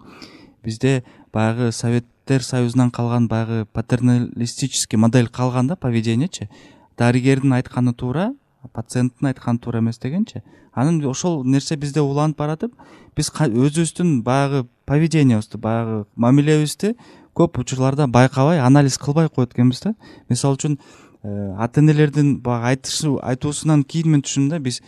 Бизде 0.63 1.03
баягы 1.31 1.71
советтер 1.71 2.43
союзунан 2.43 2.91
калган 2.91 3.27
баягы 3.27 3.65
патерналистический 3.71 4.97
модель 4.97 5.27
калган 5.27 5.67
да 5.67 5.75
поведениечи 5.75 6.49
дарыгердин 6.97 7.53
айтканы 7.53 7.93
туура 7.93 8.33
пациенттин 8.73 9.27
айтканы 9.27 9.59
туура 9.59 9.79
эмес 9.79 9.99
дегенчи. 9.99 10.41
Анан 10.73 11.03
ошол 11.05 11.43
нерсе 11.43 11.75
бизде 11.75 12.01
уланып 12.01 12.37
баратып 12.37 12.73
биз 13.15 13.29
өзүбүздүн 13.29 14.21
баягы 14.23 14.65
поведениябызды 14.85 15.57
баягы 15.57 16.05
мамилебизди 16.15 16.95
көп 17.35 17.59
учурларда 17.59 18.07
байкабай 18.07 18.59
анализ 18.59 18.97
кылбай 18.97 19.29
коет 19.29 19.53
экенбиз 19.53 19.81
да. 19.83 19.95
Мисалы 20.29 20.55
үчүн 20.55 20.77
э, 21.23 21.55
ата 21.57 21.81
энелердин 21.81 22.39
баягы 22.41 23.19
айтуусунан 23.21 23.83
кийин 23.83 24.11
мен 24.11 24.21
түшүндүм 24.21 24.49
да 24.49 24.59
биз 24.59 24.81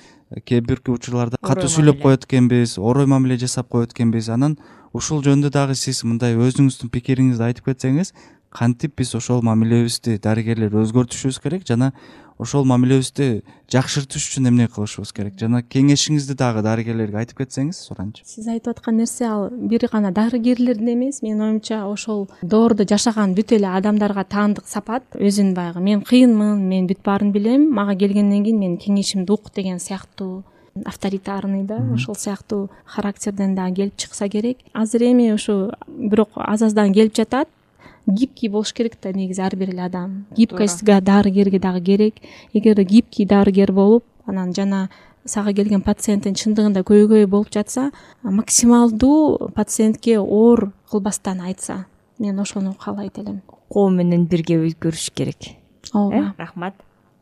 кээ 0.46 0.62
бирки 0.62 0.92
учурларда 0.92 1.38
катуу 1.42 1.70
сүйлөп 1.72 2.02
коет 2.02 2.26
экенбиз 2.26 2.78
орой 2.78 3.08
мамиле 3.08 3.38
жасап 3.38 3.70
коет 3.70 3.94
экенбиз. 3.94 4.30
Анан 4.30 4.58
ушул 4.94 5.22
жөнүндө 5.24 5.52
дагы 5.54 5.76
сиз 5.76 6.04
мындай 6.04 6.36
өзүңүздүн 6.36 6.92
пикириңизди 6.92 7.44
айтып 7.48 7.72
кетсеңиз 7.72 8.14
кантип 8.50 8.98
биз 8.98 9.16
ошол 9.16 9.42
мамилебизди 9.44 10.18
дарыгерлер 10.24 10.74
өзгөртүшүбүз 10.84 11.42
керек 11.44 11.68
жана 11.68 11.92
ошол 12.40 12.66
мамилебизди 12.70 13.42
жакшыртыш 13.72 14.28
үчүн 14.30 14.50
эмне 14.52 14.68
кылышыбыз 14.70 15.12
керек? 15.16 15.36
Жана 15.40 15.64
кеңешиңизди 15.66 16.36
дагы 16.38 16.62
дарыгерлерге 16.66 17.22
айтып 17.24 17.42
кетсеңиз 17.42 17.80
суранчы 17.88 18.26
сиз 18.26 18.48
айтып 18.48 18.76
аткан 18.76 19.00
нерсе 19.02 19.26
ал 19.26 19.48
бир 19.50 19.88
гана 19.92 20.12
дарыгерлердин 20.12 20.94
эмес. 20.94 21.22
Менин 21.22 21.42
оюмча 21.42 21.84
ошол 21.90 22.28
доордо 22.42 22.86
жашаган 22.88 23.34
бүт 23.36 23.56
эле 23.58 23.72
адамдарга 23.74 24.24
таандык 24.24 24.68
сапат. 24.68 25.04
Өзүн 25.18 25.54
баягы 25.58 25.82
мен 25.82 26.04
кыйынмын 26.06 26.62
мен 26.62 26.88
бүт 26.88 27.02
баарын 27.04 27.34
билем 27.34 27.72
мага 27.74 27.98
келгенден 27.98 28.44
кийин 28.44 28.60
менин 28.60 28.78
кеңешимди 28.78 29.34
ук 29.34 29.52
деген 29.56 29.80
сыяктуу 29.80 30.44
авторитарный 30.86 31.64
да 31.64 31.82
ошол 31.94 32.16
сыяктуу 32.16 32.70
характерден 32.86 33.56
дагы 33.56 33.76
келип 33.76 33.98
чыкса 33.98 34.30
керек. 34.30 34.60
Азыр 34.74 35.10
эми 35.10 35.32
ушу 35.34 35.72
бирок 35.88 36.30
аз 36.36 36.62
аздан 36.62 36.94
келип 36.94 37.16
жатат 37.16 37.50
гибкий 38.08 38.50
болуш 38.50 38.74
керек 38.74 38.98
да 39.02 39.12
негизи 39.14 39.42
ар 39.42 39.56
бир 39.56 39.70
эле 39.70 39.84
адам. 39.84 40.26
Гибкостьга 40.36 41.02
дарыгерге 41.02 41.60
дагы 41.60 41.82
керек. 41.82 42.16
Эгерде 42.54 42.84
гибкий 42.84 43.26
дарыгер 43.26 43.72
болуп 43.72 44.04
анан 44.26 44.54
жана 44.54 44.90
сага 45.26 45.54
келген 45.54 45.82
пациенттин 45.82 46.36
чындыгында 46.40 46.84
көйгөйү 46.88 47.28
болуп 47.28 47.52
жатса 47.52 47.92
максималдуу 48.24 49.50
пациентке 49.56 50.18
оор 50.20 50.72
кылбастан 50.90 51.42
айтса 51.42 51.86
мен 52.20 52.40
ошону 52.40 52.74
каалайт 52.74 53.18
элем. 53.18 53.42
Коом 53.70 53.98
менен 53.98 54.26
бирге 54.26 54.58
өзгөрүш 54.66 55.12
керек. 55.14 55.58
Ооба. 55.94 56.16
Э 56.16 56.34
рахмат. 56.38 56.76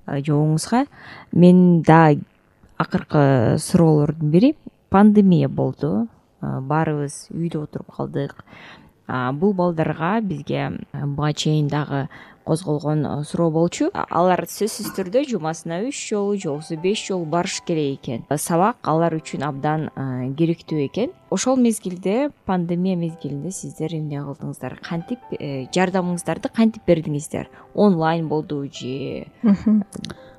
Жообуңузга 0.07 0.85
менин 1.31 1.81
дагы 1.81 2.21
акыркы 2.77 3.57
суроолордун 3.59 4.29
бири. 4.29 4.55
Пандемия 4.89 5.49
болду. 5.49 6.07
Баарыбыз 6.41 7.27
үйдө 7.33 7.63
отуруп 7.65 7.95
калдык 7.95 8.43
бул 9.07 9.53
балдарга 9.53 10.19
бизге 10.21 10.71
буга 10.93 11.33
чейин 11.33 11.67
дагы 11.67 12.07
козголгон 12.45 13.23
суроо 13.25 13.49
болчу. 13.51 13.89
Алар 13.93 14.45
сөзсүз 14.47 14.93
түрдө 14.95 15.25
жумасына 15.29 15.81
үч 15.87 15.97
жолу 16.11 16.37
же 16.37 16.49
болбосо 16.49 16.77
беш 16.77 17.01
жолу 17.07 17.25
барыш 17.25 17.59
керек 17.65 17.99
экен. 17.99 18.25
Сабак 18.37 18.77
алар 18.83 19.17
үчүн 19.17 19.43
абдан 19.47 19.89
керектүү 20.37 20.85
экен. 20.85 21.13
Ошол 21.29 21.57
мезгилде 21.57 22.29
пандемия 22.45 22.95
мезгилинде 22.95 23.51
сиздер 23.51 23.97
эмне 23.97 24.21
кылдыңыздар? 24.21 24.77
Кантип 24.85 25.19
э, 25.39 25.65
жардамыңыздарды 25.73 26.53
кантип 26.53 26.85
бердиңиздер? 26.87 27.49
Онлайн 27.73 28.29
болдубу 28.29 28.69
же 28.71 29.25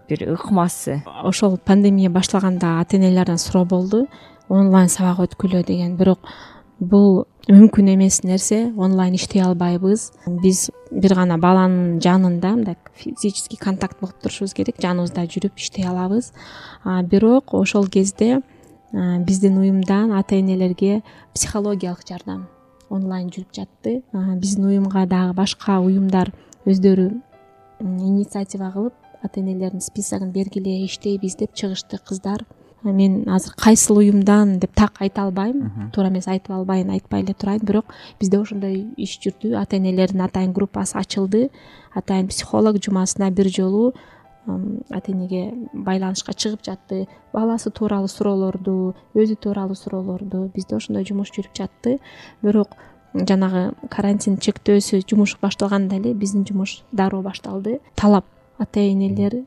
бир 0.08 0.28
ыкмасы? 0.30 1.02
Ошол 1.24 1.58
пандемия 1.58 2.10
башталганда 2.10 2.78
ата 2.80 2.96
энелерден 2.96 3.38
суроо 3.38 3.64
болду. 3.64 4.06
Онлайн 4.48 4.88
сабак 4.88 5.18
өткүлө 5.26 5.64
деген. 5.66 5.96
Бирок 5.96 6.20
бул 6.80 7.24
мүмкүн 7.48 7.92
эмес 7.94 8.22
нерсе 8.24 8.72
онлайн 8.76 9.14
иштей 9.14 9.42
албайбыз. 9.42 10.10
Биз 10.26 10.70
бир 10.90 11.14
гана 11.14 11.38
баланын 11.38 12.00
жанында 12.02 12.54
мындай 12.56 12.76
физический 12.94 13.56
контакт 13.56 14.00
болуп 14.00 14.18
турушубуз 14.22 14.54
керек 14.54 14.80
жаныбызда 14.82 15.26
жүрүп 15.30 15.56
иштей 15.56 15.86
алабыз. 15.86 16.32
Бирок 16.84 17.54
ошол 17.54 17.86
кезде 17.86 18.40
биздин 18.92 19.58
уюмдан 19.58 20.12
ата 20.12 20.38
энелерге 20.40 21.02
психологиялык 21.34 22.06
жардам 22.08 22.48
онлайн 22.90 23.30
жүрүп 23.30 23.54
жатты. 23.54 24.02
Биздин 24.12 24.66
уюмга 24.66 25.06
дагы 25.06 25.34
башка 25.34 25.80
уюмдар 25.80 26.32
өздөрү 26.66 27.10
инициатива 27.80 28.70
кылып 28.72 28.94
ата 29.22 29.40
энелердин 29.40 29.80
списогун 29.80 30.30
бергиле 30.32 30.84
иштейбиз 30.84 31.36
деп 31.36 31.54
чыгышты 31.54 31.98
кыздар 31.98 32.44
мен 32.82 33.28
азыр 33.28 33.54
кайсыл 33.56 33.98
уюмдан 33.98 34.58
деп 34.58 34.74
так 34.74 34.94
айта 35.00 35.22
албайм. 35.22 35.90
Туура 35.92 36.08
эмес 36.08 36.28
айтып 36.28 36.50
албайын 36.50 36.90
айтпай 36.90 37.22
эле 37.22 37.34
турайын. 37.34 37.64
Бирок 37.64 37.86
бизде 38.20 38.38
ошондой 38.38 38.86
иш 38.96 39.18
жүрдү. 39.18 39.54
Ата 39.56 39.76
энелердин 39.76 40.20
атайын 40.20 40.52
группасы 40.52 40.96
ачылды. 40.98 41.50
Атайын 41.94 42.28
психолог 42.28 42.82
жумасына 42.82 43.30
бир 43.30 43.48
жолу 43.48 43.94
ата 44.90 45.12
энеге 45.12 45.52
байланышка 45.72 46.32
чыгып 46.32 46.62
жатты. 46.62 47.08
Баласы 47.32 47.70
тууралуу 47.70 48.08
суроолорду 48.08 48.94
өзү 49.14 49.36
тууралуу 49.36 49.74
суроолорду 49.74 50.50
бизде 50.54 50.76
ошондой 50.76 51.04
жумуш 51.04 51.32
жүрүп 51.34 51.54
жатты. 51.56 51.98
Бирок 52.42 52.76
жанагы 53.14 53.72
карантин 53.90 54.36
чектөөсү 54.36 55.02
жумуш 55.08 55.36
башталганда 55.40 55.96
эле 55.96 56.14
биздин 56.14 56.46
жумуш 56.46 56.82
дароо 56.92 57.22
башталды. 57.22 57.80
Талап 57.96 58.24
ата 58.58 58.80
энелер 58.80 59.42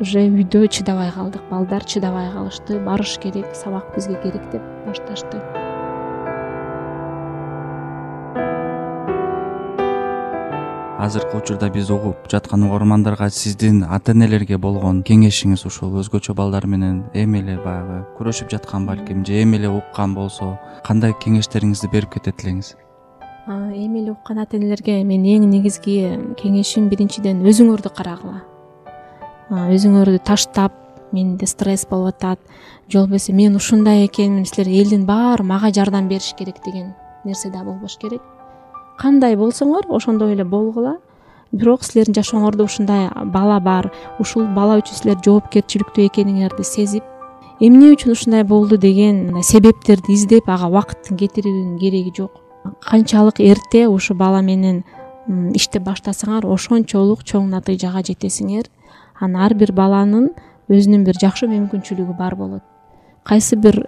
уже 0.00 0.24
үйдө 0.24 0.64
чыдабай 0.72 1.10
калдык 1.12 1.42
балдар 1.50 1.84
чыдабай 1.84 2.30
калышты 2.32 2.78
барыш 2.80 3.18
керек 3.20 3.54
сабак 3.54 3.92
бизге 3.94 4.16
керек 4.22 4.50
деп 4.50 4.62
башташты. 4.86 5.40
Азыркы 11.00 11.36
учурда 11.36 11.70
биз 11.70 11.90
угуп 11.90 12.28
жаткан 12.32 12.64
угармандарга 12.64 13.30
сиздин 13.30 13.84
ата 13.84 14.12
энелерге 14.12 14.58
болгон 14.58 15.02
кеңешиңиз 15.02 15.66
ушул. 15.66 15.94
Өзгөчө 16.00 16.34
балдар 16.36 16.66
менен 16.66 17.04
эми 17.14 17.40
эле 17.40 17.56
баягы 17.64 18.04
күрөшүп 18.18 18.50
жаткан 18.52 18.86
балким 18.86 19.24
же 19.24 19.42
эми 19.42 19.56
эле 19.56 19.68
уккан 19.68 20.14
болсо 20.14 20.58
кандай 20.84 21.12
кеңештериңизди 21.12 21.92
берип 21.92 22.14
кетет 22.16 22.44
элеңиз 22.44 22.76
эми 23.48 24.00
эле 24.00 24.12
уккан 24.12 24.38
ата 24.38 24.56
энелерге 24.56 25.02
менин 25.04 25.42
эң 25.42 25.50
негизги 25.56 25.98
кеңешим 26.40 26.88
биринчиден 26.92 27.40
өзүңөрдү 27.48 27.92
карагыла 27.96 28.44
өзүңөрдү 29.50 30.20
таштап 30.22 30.72
менде 31.12 31.46
стресс 31.46 31.86
болуп 31.90 32.14
атат. 32.14 32.38
Же 32.88 32.98
болбосо 32.98 33.32
мен 33.32 33.56
ушундай 33.56 34.06
экенмин 34.06 34.44
силер 34.46 34.68
элдин 34.68 35.06
баары 35.06 35.42
мага 35.42 35.72
жардам 35.72 36.08
бериш 36.08 36.34
керек 36.38 36.62
деген 36.64 36.94
нерсе 37.24 37.50
да 37.50 37.64
болбош 37.64 37.96
керек. 37.98 38.22
Кандай 38.98 39.36
болсоңор 39.36 39.88
ошондой 39.88 40.32
эле 40.32 40.44
болгула. 40.44 40.98
Бирок 41.52 41.82
силердин 41.82 42.14
жашооңордо 42.14 42.64
ушундай 42.64 43.08
бала 43.24 43.58
бар. 43.60 43.90
Ушул 44.20 44.46
бала 44.46 44.78
үчүн 44.78 45.02
силер 45.02 45.18
жоопкерчиликтүү 45.24 46.06
экениңерди 46.06 46.64
сезип 46.64 47.04
эмне 47.60 47.90
үчүн 47.92 48.12
ушундай 48.12 48.44
болду 48.44 48.78
деген 48.78 49.42
себептерди 49.42 50.14
издеп 50.14 50.48
ага 50.48 50.70
убакыттын 50.70 51.18
кетирүүнүн 51.20 51.78
кереги 51.78 52.12
жок. 52.16 52.38
Канчалык 52.80 53.40
эрте 53.40 53.88
ушу 53.88 54.14
бала 54.14 54.40
менен 54.42 54.84
иштеп 55.54 55.84
баштасаңар 55.84 56.46
ошончолук 56.46 57.24
чоң 57.24 57.50
натыйжага 57.50 58.04
жетесиңер 58.06 58.70
анан 59.20 59.42
ар 59.44 59.54
бир 59.54 59.72
баланын 59.76 60.30
өзүнүн 60.70 61.04
бир 61.04 61.18
жакшы 61.20 61.48
мүмкүнчүлүгү 61.50 62.16
бар 62.18 62.36
болот. 62.36 62.62
Кайсы 63.24 63.56
бир 63.56 63.82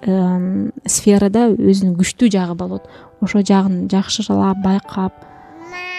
сферада 0.87 1.49
өзүнүн 1.51 1.97
күчтүү 1.99 2.31
жагы 2.35 2.57
болот. 2.59 2.89
Ошол 3.25 3.45
жагын 3.47 3.87
жакшылап 3.91 4.61
байкап 4.65 5.25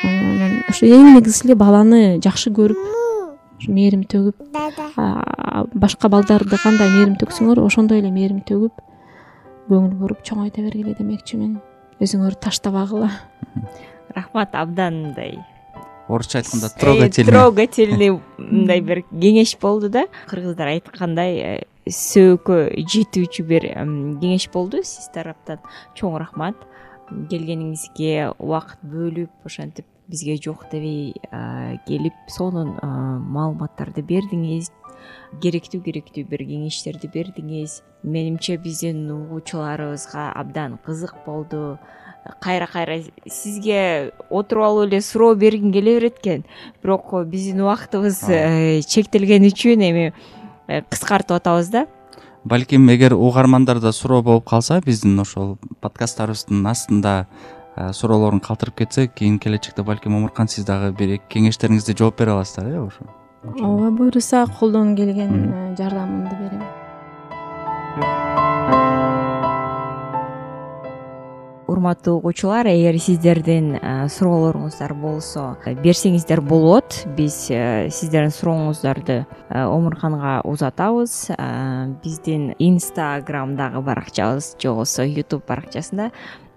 анан 0.03 0.59
ошо 0.69 0.85
эң 0.85 1.13
негизгиси 1.15 1.47
эле 1.47 1.55
баланы 1.59 2.01
жакшы 2.23 2.51
көрүп 2.53 3.69
мээрим 3.71 4.03
төгүп 4.11 4.35
башка 5.79 6.09
балдарды 6.11 6.59
кандай 6.59 6.91
мээрим 6.91 7.15
төксөңөр 7.21 7.63
ошондой 7.63 8.03
эле 8.03 8.11
мээрим 8.11 8.41
төгүп 8.43 8.83
көңүл 9.69 9.95
буруп 10.01 10.25
чоңойто 10.27 10.65
бергиле 10.65 10.97
демекчимин. 10.97 11.55
Өзүңөрдү 12.03 12.41
таштабагыла 12.43 13.09
рахмат 14.15 14.55
абдан 14.59 14.99
мындай 15.05 15.37
орусча 16.07 16.39
айтканда 16.39 16.69
трогательный. 16.69 17.31
трогательный 17.31 18.21
мындай 18.37 18.81
бир 18.81 19.03
кеңеш 19.11 19.57
болду 19.59 19.89
да. 19.89 20.07
Кыргыздар 20.27 20.73
айткандай 20.75 21.39
э, 21.39 21.55
сөөгкө 21.87 22.59
жетүүчү 22.79 23.45
бир 23.47 23.67
кеңеш 24.21 24.49
болду. 24.53 24.83
Сиз 24.83 25.09
тараптан 25.13 25.63
чоң 25.95 26.19
рахмат. 26.21 26.59
Келгениңизге 27.29 28.33
убакыт 28.39 28.79
бөлүп 28.87 29.45
ошентип 29.45 29.85
бизге 30.07 30.37
жок 30.41 30.65
дебей 30.71 31.13
келип 31.87 32.15
сонун 32.27 32.75
маалыматтарды 32.81 34.03
бердиңиз. 34.07 34.71
Керектүү 35.43 35.81
керектүү 35.83 36.23
бир 36.29 36.45
кеңештерди 36.47 37.09
бердиңиз. 37.11 37.81
Менимче 38.03 38.57
биздин 38.61 39.05
угуучуларыбызга 39.11 40.31
абдан 40.31 40.77
кызык 40.85 41.15
болду 41.25 41.77
кайра 42.39 42.67
кайра 42.67 43.01
сизге 43.27 44.11
отуруп 44.29 44.63
алып 44.63 44.91
эле 44.91 45.01
суроо 45.01 45.35
бергим 45.35 45.71
келе 45.73 45.97
берет 45.99 46.19
экен. 46.19 46.45
Бирок 46.83 47.11
биздин 47.27 47.61
убактыбыз 47.61 48.23
э, 48.29 48.81
чектелгени 48.81 49.51
үчүн 49.51 49.83
эми 49.89 50.13
э, 50.67 50.81
кыскартып 50.89 51.37
атабыз 51.37 51.69
да. 51.69 51.87
Балким 52.43 52.89
эгер 52.91 53.13
угармандарда 53.13 53.91
суроо 53.91 54.21
болуп 54.21 54.47
калса 54.49 54.81
биздин 54.85 55.19
ошол 55.19 55.57
подкасттарыбыздын 55.81 56.65
астында 56.67 57.27
э, 57.75 57.91
суроолорун 57.93 58.39
калтырып 58.39 58.83
кетсе 58.83 59.07
кийин 59.07 59.39
келечекте 59.39 59.83
балким 59.83 60.15
омуркан 60.15 60.47
сиз 60.47 60.65
дагы 60.65 60.93
бир 60.95 61.17
эки 61.17 61.37
кеңештериңизди 61.37 61.97
жооп 61.97 62.19
бере 62.19 62.31
аласыздар 62.31 62.71
э 62.71 62.79
ошо. 62.87 63.09
Ооба 63.43 63.91
буюрса 63.91 64.45
колдон 64.59 64.95
келген 64.95 65.75
жардамымды 65.77 66.35
берем 66.39 66.63
урматтуу 71.83 72.17
угуучулар 72.17 72.67
эгер 72.71 72.95
сиздердин 72.95 73.73
э, 73.75 74.07
суроолоруңуздар 74.07 74.93
болсо 74.95 75.57
э, 75.65 75.73
берсеңиздер 75.75 76.39
болот. 76.39 77.01
Биз 77.17 77.49
э, 77.51 77.89
сиздердин 77.91 78.31
сурооңуздарды 78.31 79.25
омурканга 79.51 80.39
узатабыз. 80.47 81.33
Биздин 82.03 82.53
инстаграмдагы 82.55 83.83
баракчабыз 83.83 84.55
же 84.61 84.71
болбосо 84.71 85.03
ютуб 85.03 85.43
баракчасында. 85.45 86.11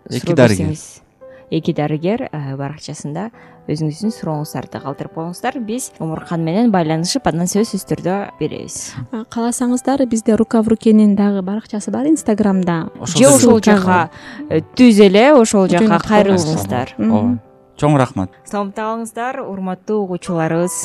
Эки 0.07 0.33
дарыгер 0.33 0.77
эки 1.51 1.75
дарыгер 1.77 2.27
баракчасында 2.33 3.31
өзүңүздүн 3.71 4.13
сурооңуздарды 4.15 4.81
калтырып 4.83 5.17
коюңуздар. 5.17 5.59
Биз 5.67 5.91
омуркан 6.03 6.45
менен 6.47 6.71
байланышып 6.75 7.27
анан 7.31 7.51
сөзсүз 7.51 7.87
түрдө 7.91 8.17
беребиз. 8.41 8.95
Кааласаңыздар 9.13 10.05
бизде 10.11 10.37
рука 10.39 10.63
в 10.63 10.69
рукенин 10.69 11.17
дагы 11.17 11.43
баракчасы 11.43 11.91
бар 11.91 12.07
инстаграмда. 12.07 12.91
Же 13.07 13.27
ошол 13.29 13.61
жака 13.63 14.11
э, 14.51 14.61
түз 14.77 15.03
эле 15.03 15.33
ошол 15.35 15.69
жака 15.69 15.99
кайрылыңыздар. 15.99 16.95
ооба. 16.99 17.39
Чоң 17.77 17.99
рахмат. 18.01 18.33
Саламатта 18.49 18.87
калыңыздар 18.87 19.43
урматтуу 19.45 20.07
угуучуларыбыз 20.07 20.77